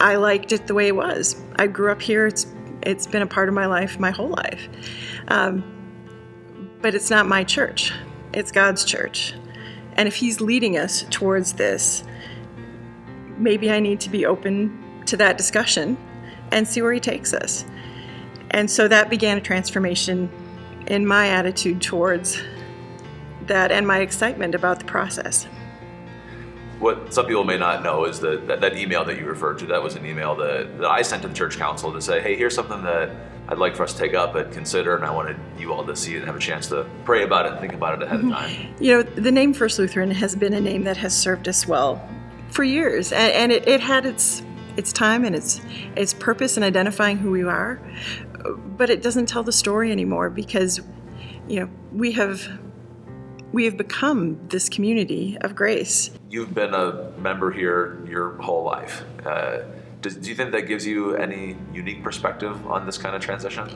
I 0.00 0.16
liked 0.16 0.52
it 0.52 0.66
the 0.66 0.74
way 0.74 0.88
it 0.88 0.96
was. 0.96 1.40
I 1.56 1.66
grew 1.66 1.92
up 1.92 2.02
here. 2.02 2.26
It's 2.26 2.46
it's 2.82 3.06
been 3.06 3.22
a 3.22 3.26
part 3.26 3.48
of 3.48 3.54
my 3.54 3.66
life 3.66 4.00
my 4.00 4.10
whole 4.10 4.30
life. 4.30 4.68
Um, 5.28 5.62
but 6.80 6.94
it's 6.94 7.10
not 7.10 7.26
my 7.26 7.44
church. 7.44 7.92
It's 8.32 8.50
God's 8.50 8.84
church. 8.84 9.34
And 9.94 10.08
if 10.08 10.16
He's 10.16 10.40
leading 10.40 10.76
us 10.76 11.04
towards 11.10 11.52
this, 11.52 12.02
maybe 13.42 13.70
I 13.70 13.80
need 13.80 14.00
to 14.00 14.10
be 14.10 14.24
open 14.24 15.02
to 15.06 15.16
that 15.16 15.36
discussion 15.36 15.96
and 16.50 16.66
see 16.66 16.82
where 16.82 16.92
he 16.92 17.00
takes 17.00 17.32
us. 17.32 17.64
And 18.50 18.70
so 18.70 18.86
that 18.88 19.10
began 19.10 19.38
a 19.38 19.40
transformation 19.40 20.30
in 20.86 21.06
my 21.06 21.28
attitude 21.28 21.80
towards 21.80 22.40
that 23.46 23.72
and 23.72 23.86
my 23.86 23.98
excitement 24.00 24.54
about 24.54 24.78
the 24.78 24.84
process. 24.84 25.48
What 26.78 27.14
some 27.14 27.26
people 27.26 27.44
may 27.44 27.58
not 27.58 27.82
know 27.82 28.04
is 28.04 28.20
that, 28.20 28.46
that, 28.48 28.60
that 28.60 28.76
email 28.76 29.04
that 29.04 29.18
you 29.18 29.24
referred 29.24 29.58
to, 29.60 29.66
that 29.66 29.82
was 29.82 29.94
an 29.94 30.04
email 30.04 30.34
that, 30.36 30.78
that 30.78 30.90
I 30.90 31.02
sent 31.02 31.22
to 31.22 31.28
the 31.28 31.34
church 31.34 31.56
council 31.56 31.92
to 31.92 32.00
say, 32.00 32.20
hey, 32.20 32.36
here's 32.36 32.54
something 32.54 32.82
that 32.82 33.10
I'd 33.48 33.58
like 33.58 33.76
for 33.76 33.84
us 33.84 33.92
to 33.92 33.98
take 33.98 34.14
up 34.14 34.34
and 34.34 34.52
consider, 34.52 34.96
and 34.96 35.04
I 35.04 35.10
wanted 35.10 35.36
you 35.58 35.72
all 35.72 35.84
to 35.84 35.94
see 35.94 36.14
it 36.14 36.18
and 36.18 36.26
have 36.26 36.36
a 36.36 36.40
chance 36.40 36.68
to 36.68 36.88
pray 37.04 37.22
about 37.22 37.46
it 37.46 37.52
and 37.52 37.60
think 37.60 37.72
about 37.72 38.00
it 38.00 38.06
ahead 38.06 38.20
mm-hmm. 38.20 38.32
of 38.32 38.38
time. 38.38 38.74
You 38.80 38.96
know, 38.96 39.02
the 39.02 39.30
name 39.30 39.52
First 39.54 39.78
Lutheran 39.78 40.10
has 40.10 40.34
been 40.34 40.54
a 40.54 40.60
name 40.60 40.84
that 40.84 40.96
has 40.96 41.16
served 41.16 41.48
us 41.48 41.66
well 41.66 42.02
for 42.52 42.64
years, 42.64 43.12
and, 43.12 43.32
and 43.32 43.52
it, 43.52 43.66
it 43.66 43.80
had 43.80 44.06
its 44.06 44.42
its 44.76 44.92
time 44.92 45.24
and 45.24 45.34
its 45.34 45.60
its 45.96 46.14
purpose 46.14 46.56
in 46.56 46.62
identifying 46.62 47.18
who 47.18 47.30
we 47.30 47.42
are, 47.42 47.80
but 48.76 48.90
it 48.90 49.02
doesn't 49.02 49.26
tell 49.26 49.42
the 49.42 49.52
story 49.52 49.90
anymore 49.90 50.30
because, 50.30 50.80
you 51.48 51.60
know, 51.60 51.70
we 51.92 52.12
have 52.12 52.46
we 53.52 53.64
have 53.64 53.76
become 53.76 54.40
this 54.48 54.68
community 54.68 55.36
of 55.42 55.54
grace. 55.54 56.10
You've 56.30 56.54
been 56.54 56.74
a 56.74 57.10
member 57.18 57.50
here 57.50 58.02
your 58.08 58.36
whole 58.40 58.64
life. 58.64 59.04
Uh, 59.26 59.58
do 60.00 60.10
you 60.28 60.34
think 60.34 60.50
that 60.52 60.62
gives 60.62 60.86
you 60.86 61.14
any 61.16 61.56
unique 61.72 62.02
perspective 62.02 62.66
on 62.66 62.86
this 62.86 62.98
kind 62.98 63.14
of 63.14 63.22
transition? 63.22 63.68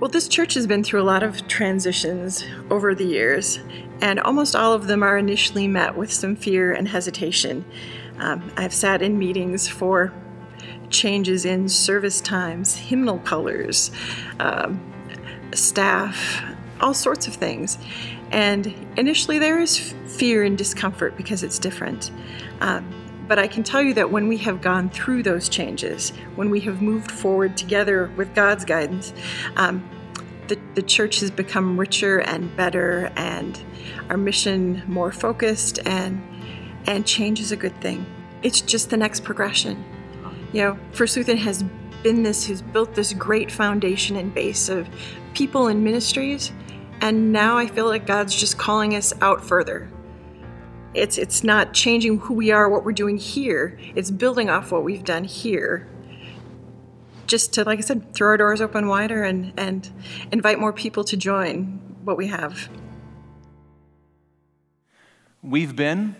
Well, 0.00 0.08
this 0.08 0.28
church 0.28 0.54
has 0.54 0.68
been 0.68 0.84
through 0.84 1.02
a 1.02 1.02
lot 1.02 1.24
of 1.24 1.48
transitions 1.48 2.44
over 2.70 2.94
the 2.94 3.04
years, 3.04 3.58
and 4.00 4.20
almost 4.20 4.54
all 4.54 4.72
of 4.72 4.86
them 4.86 5.02
are 5.02 5.18
initially 5.18 5.66
met 5.66 5.96
with 5.96 6.12
some 6.12 6.36
fear 6.36 6.72
and 6.72 6.86
hesitation. 6.86 7.64
Um, 8.18 8.52
I've 8.56 8.72
sat 8.72 9.02
in 9.02 9.18
meetings 9.18 9.66
for 9.66 10.12
changes 10.88 11.44
in 11.44 11.68
service 11.68 12.20
times, 12.20 12.76
hymnal 12.76 13.18
colors, 13.18 13.90
um, 14.38 14.80
staff, 15.52 16.44
all 16.80 16.94
sorts 16.94 17.26
of 17.26 17.34
things. 17.34 17.76
And 18.30 18.72
initially, 18.96 19.40
there 19.40 19.58
is 19.58 19.94
fear 20.06 20.44
and 20.44 20.56
discomfort 20.56 21.16
because 21.16 21.42
it's 21.42 21.58
different. 21.58 22.12
Um, 22.60 22.88
but 23.28 23.38
I 23.38 23.46
can 23.46 23.62
tell 23.62 23.82
you 23.82 23.94
that 23.94 24.10
when 24.10 24.26
we 24.26 24.38
have 24.38 24.62
gone 24.62 24.88
through 24.88 25.22
those 25.22 25.48
changes, 25.48 26.10
when 26.34 26.48
we 26.48 26.60
have 26.60 26.80
moved 26.80 27.10
forward 27.10 27.56
together 27.56 28.10
with 28.16 28.34
God's 28.34 28.64
guidance, 28.64 29.12
um, 29.56 29.88
the, 30.48 30.58
the 30.74 30.82
church 30.82 31.20
has 31.20 31.30
become 31.30 31.78
richer 31.78 32.20
and 32.20 32.54
better, 32.56 33.12
and 33.16 33.60
our 34.08 34.16
mission 34.16 34.82
more 34.86 35.12
focused, 35.12 35.78
and 35.86 36.22
and 36.86 37.06
change 37.06 37.38
is 37.38 37.52
a 37.52 37.56
good 37.56 37.78
thing. 37.82 38.06
It's 38.42 38.62
just 38.62 38.88
the 38.88 38.96
next 38.96 39.24
progression. 39.24 39.84
You 40.52 40.62
know, 40.62 40.78
Lutheran 40.98 41.36
has 41.36 41.62
been 42.02 42.22
this, 42.22 42.46
has 42.46 42.62
built 42.62 42.94
this 42.94 43.12
great 43.12 43.52
foundation 43.52 44.16
and 44.16 44.32
base 44.32 44.70
of 44.70 44.88
people 45.34 45.66
and 45.66 45.84
ministries, 45.84 46.50
and 47.02 47.30
now 47.30 47.58
I 47.58 47.66
feel 47.66 47.86
like 47.86 48.06
God's 48.06 48.34
just 48.34 48.56
calling 48.56 48.96
us 48.96 49.12
out 49.20 49.44
further 49.44 49.90
it's 50.94 51.18
it's 51.18 51.44
not 51.44 51.74
changing 51.74 52.18
who 52.18 52.34
we 52.34 52.50
are, 52.50 52.68
what 52.68 52.84
we're 52.84 52.92
doing 52.92 53.18
here. 53.18 53.78
It's 53.94 54.10
building 54.10 54.48
off 54.48 54.72
what 54.72 54.84
we've 54.84 55.04
done 55.04 55.24
here. 55.24 55.86
Just 57.26 57.52
to, 57.54 57.64
like 57.64 57.78
I 57.78 57.82
said, 57.82 58.14
throw 58.14 58.28
our 58.28 58.36
doors 58.38 58.60
open 58.60 58.88
wider 58.88 59.22
and, 59.22 59.52
and 59.58 59.90
invite 60.32 60.58
more 60.58 60.72
people 60.72 61.04
to 61.04 61.16
join 61.16 61.78
what 62.04 62.16
we 62.16 62.28
have. 62.28 62.70
We've 65.42 65.76
been 65.76 66.16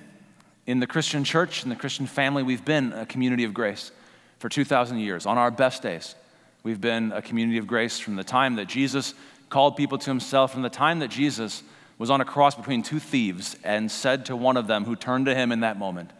in 0.67 0.81
the 0.81 0.87
Christian 0.87 1.25
church, 1.25 1.63
in 1.63 1.71
the 1.71 1.77
Christian 1.77 2.07
family, 2.07 2.43
we've 2.43 2.65
been 2.65 2.93
a 2.93 3.07
community 3.07 3.45
of 3.45 3.55
grace 3.55 3.91
for 4.39 4.51
2,000 4.51 4.99
years. 4.99 5.25
On 5.25 5.39
our 5.39 5.51
best 5.51 5.83
days, 5.83 6.15
we've 6.63 6.81
been 6.81 7.11
a 7.13 7.23
community 7.23 7.57
of 7.57 7.67
grace 7.67 7.99
from 7.99 8.17
the 8.17 8.23
time 8.23 8.57
that 8.57 8.67
Jesus 8.67 9.15
called 9.49 9.79
people 9.79 9.97
to 9.97 10.11
himself, 10.11 10.53
from 10.53 10.61
the 10.61 10.69
time 10.69 10.99
that 10.99 11.09
Jesus 11.09 11.63
was 11.99 12.11
on 12.11 12.21
a 12.21 12.25
cross 12.25 12.55
between 12.55 12.83
two 12.83 13.01
thieves 13.01 13.57
and 13.65 13.91
said 13.91 14.27
to 14.27 14.37
one 14.37 14.57
of 14.57 14.67
them 14.69 14.85
who 14.85 14.97
turned 14.97 15.27
to 15.27 15.35
him 15.35 15.53
in 15.53 15.61
that 15.61 15.79
moment, 15.79 16.13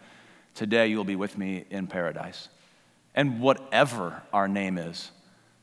Today 0.59 0.89
you'll 0.89 1.05
be 1.05 1.15
with 1.15 1.39
me 1.39 1.67
in 1.71 1.87
paradise. 1.87 2.49
And 3.15 3.41
whatever 3.41 4.23
our 4.33 4.49
name 4.49 4.77
is, 4.77 5.13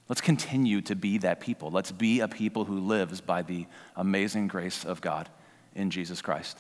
let's 0.08 0.22
continue 0.22 0.80
to 0.84 0.96
be 0.96 1.18
that 1.18 1.42
people. 1.42 1.70
Let's 1.70 1.92
be 1.92 2.22
a 2.22 2.30
people 2.30 2.64
who 2.64 2.80
lives 2.80 3.20
by 3.20 3.42
the 3.42 3.66
amazing 3.98 4.48
grace 4.48 4.86
of 4.86 5.02
God 5.02 5.28
in 5.76 5.90
Jesus 5.90 6.22
Christ. 6.22 6.58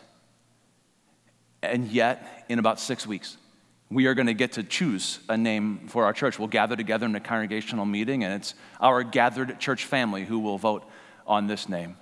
And 1.64 1.88
yet, 1.88 2.46
in 2.50 2.60
about 2.60 2.82
six 2.82 3.08
weeks, 3.08 3.38
we 3.90 4.08
are 4.08 4.14
going 4.14 4.28
to 4.28 4.34
get 4.34 4.52
to 4.54 4.64
choose 4.64 5.20
a 5.30 5.38
name 5.38 5.88
for 5.88 6.04
our 6.04 6.12
church. 6.12 6.38
We'll 6.38 6.50
gather 6.50 6.76
together 6.76 7.06
in 7.06 7.16
a 7.16 7.22
congregational 7.22 7.86
meeting, 7.86 8.26
and 8.26 8.34
it's 8.34 8.54
our 8.82 9.02
gathered 9.04 9.62
church 9.62 9.86
family 9.86 10.26
who 10.26 10.40
will 10.40 10.58
vote 10.58 10.84
on 11.26 11.48
this 11.48 11.70
name. 11.70 11.96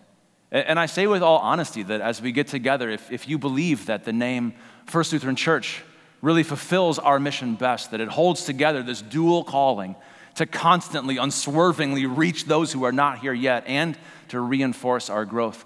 And 0.54 0.80
I 0.80 0.86
say 0.86 1.08
with 1.08 1.24
all 1.24 1.40
honesty 1.40 1.82
that 1.82 2.00
as 2.00 2.22
we 2.22 2.32
get 2.32 2.46
together, 2.46 2.88
if, 2.92 3.12
if 3.12 3.28
you 3.28 3.40
believe 3.40 3.88
that 3.88 4.06
the 4.06 4.14
name 4.14 4.54
First 4.86 5.12
Lutheran 5.12 5.36
Church 5.36 5.82
really 6.22 6.44
fulfills 6.44 7.00
our 7.00 7.20
mission 7.20 7.56
best, 7.56 7.90
that 7.90 8.00
it 8.00 8.08
holds 8.08 8.46
together 8.46 8.84
this 8.84 9.02
dual 9.02 9.44
calling 9.44 9.96
to 10.36 10.46
constantly, 10.46 11.18
unswervingly 11.18 12.06
reach 12.06 12.46
those 12.46 12.72
who 12.72 12.84
are 12.84 12.92
not 12.92 13.18
here 13.18 13.34
yet 13.34 13.64
and 13.66 13.98
to 14.30 14.40
reinforce 14.40 15.10
our 15.10 15.26
growth 15.26 15.66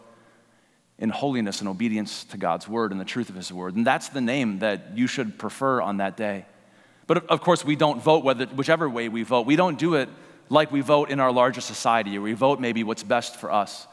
in 0.97 1.10
holiness 1.10 1.60
and 1.60 1.67
obedience 1.67 2.23
to 2.23 2.38
God's 2.38 2.67
word 2.67 2.91
and 2.91 3.00
the 3.00 3.06
truth 3.06 3.28
of 3.28 3.36
his 3.36 3.52
word. 3.52 3.76
And 3.76 3.86
that's 3.86 4.08
the 4.08 4.21
name 4.21 4.60
that 4.60 4.93
you 4.97 5.06
should 5.06 5.38
prefer 5.38 5.82
on 5.82 5.97
that 5.97 6.15
day. 6.15 6.45
But 7.08 7.28
of 7.28 7.41
course, 7.41 7.65
we 7.65 7.76
don't 7.76 8.02
vote 8.02 8.23
whether, 8.23 8.45
whichever 8.45 8.89
way 8.89 9.10
we 9.10 9.23
vote. 9.23 9.45
We 9.45 9.58
don't 9.58 9.78
do 9.78 9.95
it 9.95 10.08
like 10.50 10.71
we 10.71 10.80
vote 10.80 11.10
in 11.10 11.19
our 11.19 11.32
larger 11.32 11.62
society, 11.62 12.17
or 12.17 12.21
we 12.21 12.34
vote 12.34 12.62
maybe 12.62 12.86
what's 12.86 13.04
best 13.04 13.36
for 13.36 13.52
us. 13.52 13.86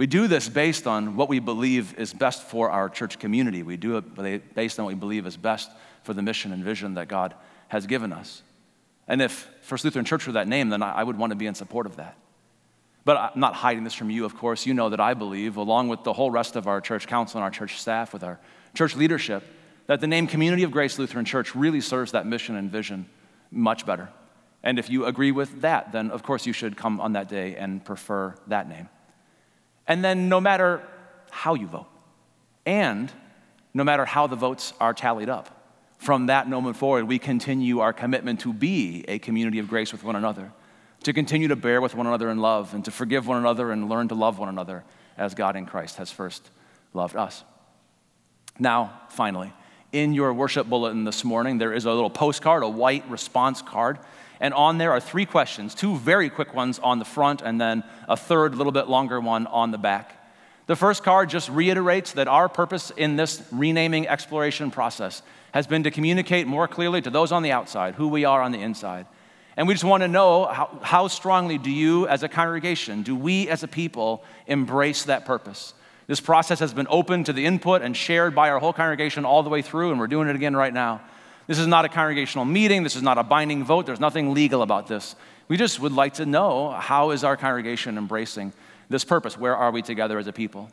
We 0.00 0.06
do 0.06 0.28
this 0.28 0.48
based 0.48 0.86
on 0.86 1.14
what 1.14 1.28
we 1.28 1.40
believe 1.40 1.98
is 1.98 2.14
best 2.14 2.44
for 2.44 2.70
our 2.70 2.88
church 2.88 3.18
community. 3.18 3.62
We 3.62 3.76
do 3.76 3.98
it 3.98 4.54
based 4.54 4.78
on 4.78 4.86
what 4.86 4.94
we 4.94 4.98
believe 4.98 5.26
is 5.26 5.36
best 5.36 5.70
for 6.04 6.14
the 6.14 6.22
mission 6.22 6.52
and 6.52 6.64
vision 6.64 6.94
that 6.94 7.06
God 7.06 7.34
has 7.68 7.86
given 7.86 8.10
us. 8.10 8.40
And 9.06 9.20
if 9.20 9.46
First 9.60 9.84
Lutheran 9.84 10.06
Church 10.06 10.26
were 10.26 10.32
that 10.32 10.48
name, 10.48 10.70
then 10.70 10.82
I 10.82 11.04
would 11.04 11.18
want 11.18 11.32
to 11.32 11.36
be 11.36 11.44
in 11.44 11.54
support 11.54 11.84
of 11.84 11.96
that. 11.96 12.16
But 13.04 13.18
I'm 13.18 13.40
not 13.40 13.52
hiding 13.52 13.84
this 13.84 13.92
from 13.92 14.08
you, 14.08 14.24
of 14.24 14.34
course. 14.38 14.64
You 14.64 14.72
know 14.72 14.88
that 14.88 15.00
I 15.00 15.12
believe, 15.12 15.58
along 15.58 15.88
with 15.88 16.02
the 16.02 16.14
whole 16.14 16.30
rest 16.30 16.56
of 16.56 16.66
our 16.66 16.80
church 16.80 17.06
council 17.06 17.36
and 17.36 17.44
our 17.44 17.50
church 17.50 17.78
staff, 17.78 18.14
with 18.14 18.24
our 18.24 18.40
church 18.72 18.96
leadership, 18.96 19.44
that 19.86 20.00
the 20.00 20.06
name 20.06 20.26
Community 20.26 20.62
of 20.62 20.70
Grace 20.70 20.98
Lutheran 20.98 21.26
Church 21.26 21.54
really 21.54 21.82
serves 21.82 22.12
that 22.12 22.26
mission 22.26 22.56
and 22.56 22.72
vision 22.72 23.04
much 23.50 23.84
better. 23.84 24.08
And 24.62 24.78
if 24.78 24.88
you 24.88 25.04
agree 25.04 25.30
with 25.30 25.60
that, 25.60 25.92
then 25.92 26.10
of 26.10 26.22
course 26.22 26.46
you 26.46 26.54
should 26.54 26.78
come 26.78 27.02
on 27.02 27.12
that 27.12 27.28
day 27.28 27.54
and 27.54 27.84
prefer 27.84 28.34
that 28.46 28.66
name. 28.66 28.88
And 29.90 30.02
then 30.02 30.30
no 30.30 30.40
matter 30.40 30.82
how 31.30 31.54
you 31.54 31.66
vote, 31.66 31.86
and 32.64 33.12
no 33.74 33.84
matter 33.84 34.06
how 34.06 34.26
the 34.26 34.36
votes 34.36 34.72
are 34.80 34.94
tallied 34.94 35.28
up, 35.28 35.56
from 35.98 36.26
that 36.26 36.48
moment 36.48 36.76
forward, 36.76 37.04
we 37.04 37.18
continue 37.18 37.80
our 37.80 37.92
commitment 37.92 38.40
to 38.40 38.54
be 38.54 39.04
a 39.06 39.18
community 39.18 39.58
of 39.58 39.68
grace 39.68 39.92
with 39.92 40.02
one 40.02 40.16
another 40.16 40.50
to 41.02 41.12
continue 41.12 41.48
to 41.48 41.56
bear 41.56 41.80
with 41.80 41.94
one 41.94 42.06
another 42.06 42.30
in 42.30 42.38
love 42.38 42.74
and 42.74 42.84
to 42.84 42.90
forgive 42.90 43.26
one 43.26 43.38
another 43.38 43.72
and 43.72 43.88
learn 43.88 44.08
to 44.08 44.14
love 44.14 44.38
one 44.38 44.48
another 44.48 44.84
as 45.16 45.34
God 45.34 45.56
in 45.56 45.66
Christ 45.66 45.96
has 45.96 46.10
first 46.10 46.50
loved 46.92 47.16
us. 47.16 47.42
Now, 48.58 49.00
finally, 49.08 49.52
in 49.92 50.12
your 50.12 50.32
worship 50.34 50.68
bulletin 50.68 51.04
this 51.04 51.24
morning, 51.24 51.58
there 51.58 51.72
is 51.72 51.84
a 51.84 51.92
little 51.92 52.10
postcard, 52.10 52.62
a 52.62 52.68
white 52.68 53.08
response 53.08 53.62
card. 53.62 53.98
And 54.40 54.54
on 54.54 54.78
there 54.78 54.92
are 54.92 55.00
three 55.00 55.26
questions, 55.26 55.74
two 55.74 55.96
very 55.96 56.30
quick 56.30 56.54
ones 56.54 56.78
on 56.78 56.98
the 56.98 57.04
front, 57.04 57.42
and 57.42 57.60
then 57.60 57.84
a 58.08 58.16
third, 58.16 58.54
a 58.54 58.56
little 58.56 58.72
bit 58.72 58.88
longer 58.88 59.20
one 59.20 59.46
on 59.46 59.70
the 59.70 59.78
back. 59.78 60.16
The 60.66 60.76
first 60.76 61.02
card 61.02 61.28
just 61.28 61.48
reiterates 61.50 62.12
that 62.12 62.28
our 62.28 62.48
purpose 62.48 62.90
in 62.96 63.16
this 63.16 63.42
renaming 63.52 64.08
exploration 64.08 64.70
process 64.70 65.22
has 65.52 65.66
been 65.66 65.82
to 65.82 65.90
communicate 65.90 66.46
more 66.46 66.68
clearly 66.68 67.02
to 67.02 67.10
those 67.10 67.32
on 67.32 67.42
the 67.42 67.52
outside 67.52 67.96
who 67.96 68.08
we 68.08 68.24
are 68.24 68.40
on 68.40 68.52
the 68.52 68.60
inside 68.60 69.06
and 69.60 69.68
we 69.68 69.74
just 69.74 69.84
want 69.84 70.02
to 70.02 70.08
know 70.08 70.46
how, 70.46 70.78
how 70.80 71.08
strongly 71.08 71.58
do 71.58 71.70
you, 71.70 72.08
as 72.08 72.22
a 72.22 72.28
congregation, 72.28 73.02
do 73.02 73.14
we 73.14 73.46
as 73.48 73.62
a 73.62 73.68
people 73.68 74.24
embrace 74.46 75.04
that 75.04 75.26
purpose? 75.26 75.74
This 76.06 76.18
process 76.18 76.60
has 76.60 76.72
been 76.72 76.86
open 76.88 77.24
to 77.24 77.32
the 77.34 77.44
input 77.44 77.82
and 77.82 77.96
shared 77.96 78.34
by 78.34 78.48
our 78.48 78.58
whole 78.58 78.72
congregation 78.72 79.26
all 79.26 79.42
the 79.42 79.50
way 79.50 79.60
through, 79.60 79.90
and 79.90 80.00
we're 80.00 80.06
doing 80.06 80.28
it 80.28 80.34
again 80.36 80.56
right 80.56 80.72
now. 80.72 81.02
This 81.50 81.58
is 81.58 81.66
not 81.66 81.84
a 81.84 81.88
congregational 81.88 82.44
meeting, 82.44 82.84
this 82.84 82.94
is 82.94 83.02
not 83.02 83.18
a 83.18 83.24
binding 83.24 83.64
vote, 83.64 83.84
there's 83.84 83.98
nothing 83.98 84.34
legal 84.34 84.62
about 84.62 84.86
this. 84.86 85.16
We 85.48 85.56
just 85.56 85.80
would 85.80 85.90
like 85.90 86.14
to 86.14 86.24
know 86.24 86.70
how 86.70 87.10
is 87.10 87.24
our 87.24 87.36
congregation 87.36 87.98
embracing 87.98 88.52
this 88.88 89.02
purpose? 89.02 89.36
Where 89.36 89.56
are 89.56 89.72
we 89.72 89.82
together 89.82 90.16
as 90.20 90.28
a 90.28 90.32
people? 90.32 90.70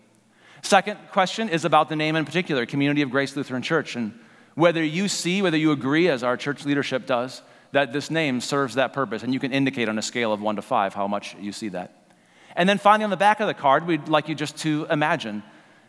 Second 0.61 0.99
question 1.11 1.49
is 1.49 1.65
about 1.65 1.89
the 1.89 1.95
name 1.95 2.15
in 2.15 2.25
particular, 2.25 2.67
Community 2.67 3.01
of 3.01 3.09
Grace 3.09 3.35
Lutheran 3.35 3.63
Church, 3.63 3.95
and 3.95 4.19
whether 4.53 4.83
you 4.83 5.07
see, 5.07 5.41
whether 5.41 5.57
you 5.57 5.71
agree, 5.71 6.09
as 6.09 6.21
our 6.21 6.37
church 6.37 6.63
leadership 6.63 7.07
does, 7.07 7.41
that 7.71 7.91
this 7.91 8.11
name 8.11 8.39
serves 8.39 8.75
that 8.75 8.93
purpose, 8.93 9.23
and 9.23 9.33
you 9.33 9.39
can 9.39 9.51
indicate 9.51 9.89
on 9.89 9.97
a 9.97 10.03
scale 10.03 10.31
of 10.31 10.41
one 10.41 10.57
to 10.57 10.61
five 10.61 10.93
how 10.93 11.07
much 11.07 11.35
you 11.39 11.53
see 11.53 11.69
that. 11.69 12.11
And 12.55 12.69
then 12.69 12.77
finally, 12.77 13.05
on 13.05 13.09
the 13.09 13.17
back 13.17 13.39
of 13.39 13.47
the 13.47 13.55
card, 13.55 13.87
we'd 13.87 14.09
like 14.09 14.29
you 14.29 14.35
just 14.35 14.57
to 14.57 14.85
imagine, 14.91 15.41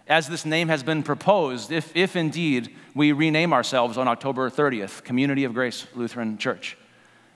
as 0.09 0.29
this 0.29 0.45
name 0.45 0.69
has 0.69 0.83
been 0.83 1.03
proposed, 1.03 1.71
if, 1.71 1.95
if 1.95 2.17
indeed 2.17 2.75
we 2.95 3.13
rename 3.13 3.53
ourselves 3.53 3.99
on 3.99 4.09
October 4.09 4.51
30th, 4.51 5.05
Community 5.05 5.45
of 5.45 5.53
Grace 5.55 5.87
Lutheran 5.95 6.39
Church, 6.39 6.79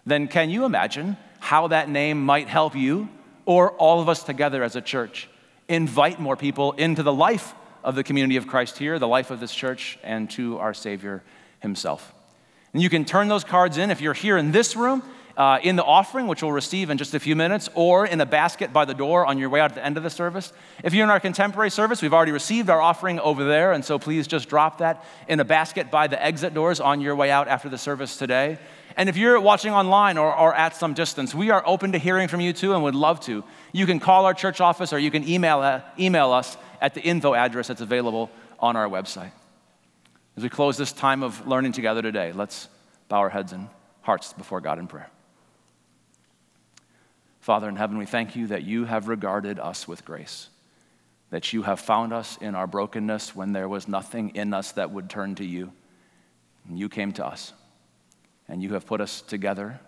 then 0.06 0.26
can 0.26 0.50
you 0.50 0.64
imagine 0.64 1.16
how 1.38 1.68
that 1.68 1.88
name 1.88 2.24
might 2.24 2.48
help 2.48 2.74
you 2.74 3.08
or 3.44 3.72
all 3.72 4.00
of 4.00 4.08
us 4.08 4.22
together 4.22 4.62
as 4.62 4.74
a 4.74 4.80
church 4.80 5.28
invite 5.68 6.18
more 6.18 6.36
people 6.36 6.72
into 6.72 7.02
the 7.02 7.12
life 7.12 7.54
of 7.84 7.94
the 7.94 8.04
community 8.04 8.36
of 8.36 8.46
Christ 8.46 8.78
here, 8.78 8.98
the 8.98 9.08
life 9.08 9.30
of 9.30 9.40
this 9.40 9.54
church, 9.54 9.98
and 10.02 10.30
to 10.30 10.58
our 10.58 10.72
Savior 10.72 11.22
Himself? 11.60 12.14
And 12.72 12.82
you 12.82 12.88
can 12.88 13.04
turn 13.04 13.28
those 13.28 13.44
cards 13.44 13.76
in 13.76 13.90
if 13.90 14.00
you're 14.00 14.14
here 14.14 14.38
in 14.38 14.52
this 14.52 14.76
room, 14.76 15.02
uh, 15.36 15.58
in 15.62 15.76
the 15.76 15.84
offering, 15.84 16.26
which 16.26 16.42
we'll 16.42 16.52
receive 16.52 16.90
in 16.90 16.98
just 16.98 17.14
a 17.14 17.20
few 17.20 17.36
minutes, 17.36 17.68
or 17.74 18.06
in 18.06 18.20
a 18.20 18.26
basket 18.26 18.72
by 18.72 18.84
the 18.84 18.94
door 18.94 19.26
on 19.26 19.38
your 19.38 19.48
way 19.48 19.60
out 19.60 19.70
at 19.70 19.74
the 19.76 19.84
end 19.84 19.96
of 19.96 20.02
the 20.02 20.10
service. 20.10 20.52
If 20.84 20.94
you're 20.94 21.04
in 21.04 21.10
our 21.10 21.20
contemporary 21.20 21.70
service, 21.70 22.02
we've 22.02 22.12
already 22.12 22.32
received 22.32 22.70
our 22.70 22.80
offering 22.80 23.18
over 23.20 23.44
there, 23.44 23.72
and 23.72 23.84
so 23.84 23.98
please 23.98 24.26
just 24.26 24.48
drop 24.48 24.78
that 24.78 25.04
in 25.28 25.40
a 25.40 25.44
basket 25.44 25.90
by 25.90 26.06
the 26.06 26.22
exit 26.22 26.54
doors 26.54 26.80
on 26.80 27.00
your 27.00 27.16
way 27.16 27.30
out 27.30 27.48
after 27.48 27.68
the 27.68 27.78
service 27.78 28.16
today. 28.16 28.58
And 28.96 29.08
if 29.08 29.16
you're 29.16 29.40
watching 29.40 29.72
online 29.72 30.18
or, 30.18 30.36
or 30.36 30.54
at 30.54 30.76
some 30.76 30.94
distance, 30.94 31.34
we 31.34 31.50
are 31.50 31.62
open 31.66 31.92
to 31.92 31.98
hearing 31.98 32.28
from 32.28 32.40
you 32.40 32.52
too 32.52 32.74
and 32.74 32.82
would 32.82 32.94
love 32.94 33.20
to. 33.20 33.42
You 33.72 33.86
can 33.86 34.00
call 34.00 34.26
our 34.26 34.34
church 34.34 34.60
office 34.60 34.92
or 34.92 34.98
you 34.98 35.10
can 35.10 35.26
email, 35.26 35.60
uh, 35.60 35.80
email 35.98 36.32
us 36.32 36.56
at 36.80 36.94
the 36.94 37.00
info 37.00 37.34
address 37.34 37.68
that's 37.68 37.80
available 37.80 38.30
on 38.58 38.76
our 38.76 38.88
website. 38.88 39.32
As 40.36 40.42
we 40.42 40.48
close 40.48 40.76
this 40.76 40.92
time 40.92 41.22
of 41.22 41.46
learning 41.46 41.72
together 41.72 42.02
today, 42.02 42.32
let's 42.32 42.68
bow 43.08 43.18
our 43.18 43.30
heads 43.30 43.52
and 43.52 43.68
hearts 44.02 44.32
before 44.32 44.60
God 44.60 44.78
in 44.78 44.86
prayer. 44.86 45.10
Father 47.42 47.68
in 47.68 47.74
heaven, 47.74 47.98
we 47.98 48.06
thank 48.06 48.36
you 48.36 48.46
that 48.46 48.62
you 48.62 48.84
have 48.84 49.08
regarded 49.08 49.58
us 49.58 49.88
with 49.88 50.04
grace, 50.04 50.48
that 51.30 51.52
you 51.52 51.64
have 51.64 51.80
found 51.80 52.12
us 52.12 52.38
in 52.40 52.54
our 52.54 52.68
brokenness 52.68 53.34
when 53.34 53.52
there 53.52 53.68
was 53.68 53.88
nothing 53.88 54.30
in 54.36 54.54
us 54.54 54.70
that 54.72 54.92
would 54.92 55.10
turn 55.10 55.34
to 55.34 55.44
you. 55.44 55.72
And 56.68 56.78
you 56.78 56.88
came 56.88 57.10
to 57.14 57.26
us, 57.26 57.52
and 58.46 58.62
you 58.62 58.74
have 58.74 58.86
put 58.86 59.00
us 59.00 59.22
together. 59.22 59.80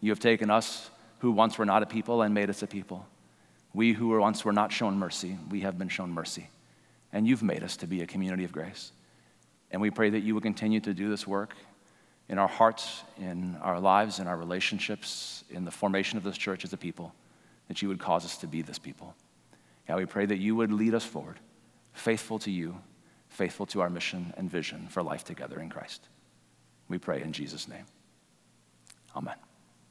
You 0.00 0.10
have 0.10 0.20
taken 0.20 0.48
us 0.48 0.88
who 1.18 1.32
once 1.32 1.58
were 1.58 1.66
not 1.66 1.82
a 1.82 1.86
people 1.86 2.22
and 2.22 2.32
made 2.32 2.48
us 2.48 2.62
a 2.62 2.66
people. 2.66 3.06
We 3.74 3.92
who 3.92 4.08
were 4.08 4.20
once 4.20 4.42
were 4.42 4.50
not 4.50 4.72
shown 4.72 4.98
mercy, 4.98 5.36
we 5.50 5.60
have 5.60 5.78
been 5.78 5.90
shown 5.90 6.12
mercy. 6.12 6.48
And 7.12 7.26
you've 7.26 7.42
made 7.42 7.62
us 7.62 7.76
to 7.76 7.86
be 7.86 8.00
a 8.00 8.06
community 8.06 8.44
of 8.44 8.52
grace. 8.52 8.90
And 9.70 9.82
we 9.82 9.90
pray 9.90 10.08
that 10.08 10.20
you 10.20 10.32
will 10.32 10.40
continue 10.40 10.80
to 10.80 10.94
do 10.94 11.10
this 11.10 11.26
work 11.26 11.56
in 12.32 12.38
our 12.38 12.48
hearts, 12.48 13.04
in 13.18 13.56
our 13.60 13.78
lives, 13.78 14.18
in 14.18 14.26
our 14.26 14.38
relationships, 14.38 15.44
in 15.50 15.66
the 15.66 15.70
formation 15.70 16.16
of 16.16 16.24
this 16.24 16.38
church 16.38 16.64
as 16.64 16.72
a 16.72 16.78
people, 16.78 17.14
that 17.68 17.82
you 17.82 17.88
would 17.88 17.98
cause 17.98 18.24
us 18.24 18.38
to 18.38 18.46
be 18.46 18.62
this 18.62 18.78
people. 18.78 19.14
God, 19.86 19.98
we 19.98 20.06
pray 20.06 20.24
that 20.24 20.38
you 20.38 20.56
would 20.56 20.72
lead 20.72 20.94
us 20.94 21.04
forward, 21.04 21.38
faithful 21.92 22.38
to 22.38 22.50
you, 22.50 22.78
faithful 23.28 23.66
to 23.66 23.82
our 23.82 23.90
mission 23.90 24.32
and 24.38 24.50
vision 24.50 24.88
for 24.88 25.02
life 25.02 25.24
together 25.24 25.60
in 25.60 25.68
Christ. 25.68 26.08
We 26.88 26.96
pray 26.96 27.20
in 27.20 27.34
Jesus' 27.34 27.68
name. 27.68 27.84
Amen. 29.14 29.36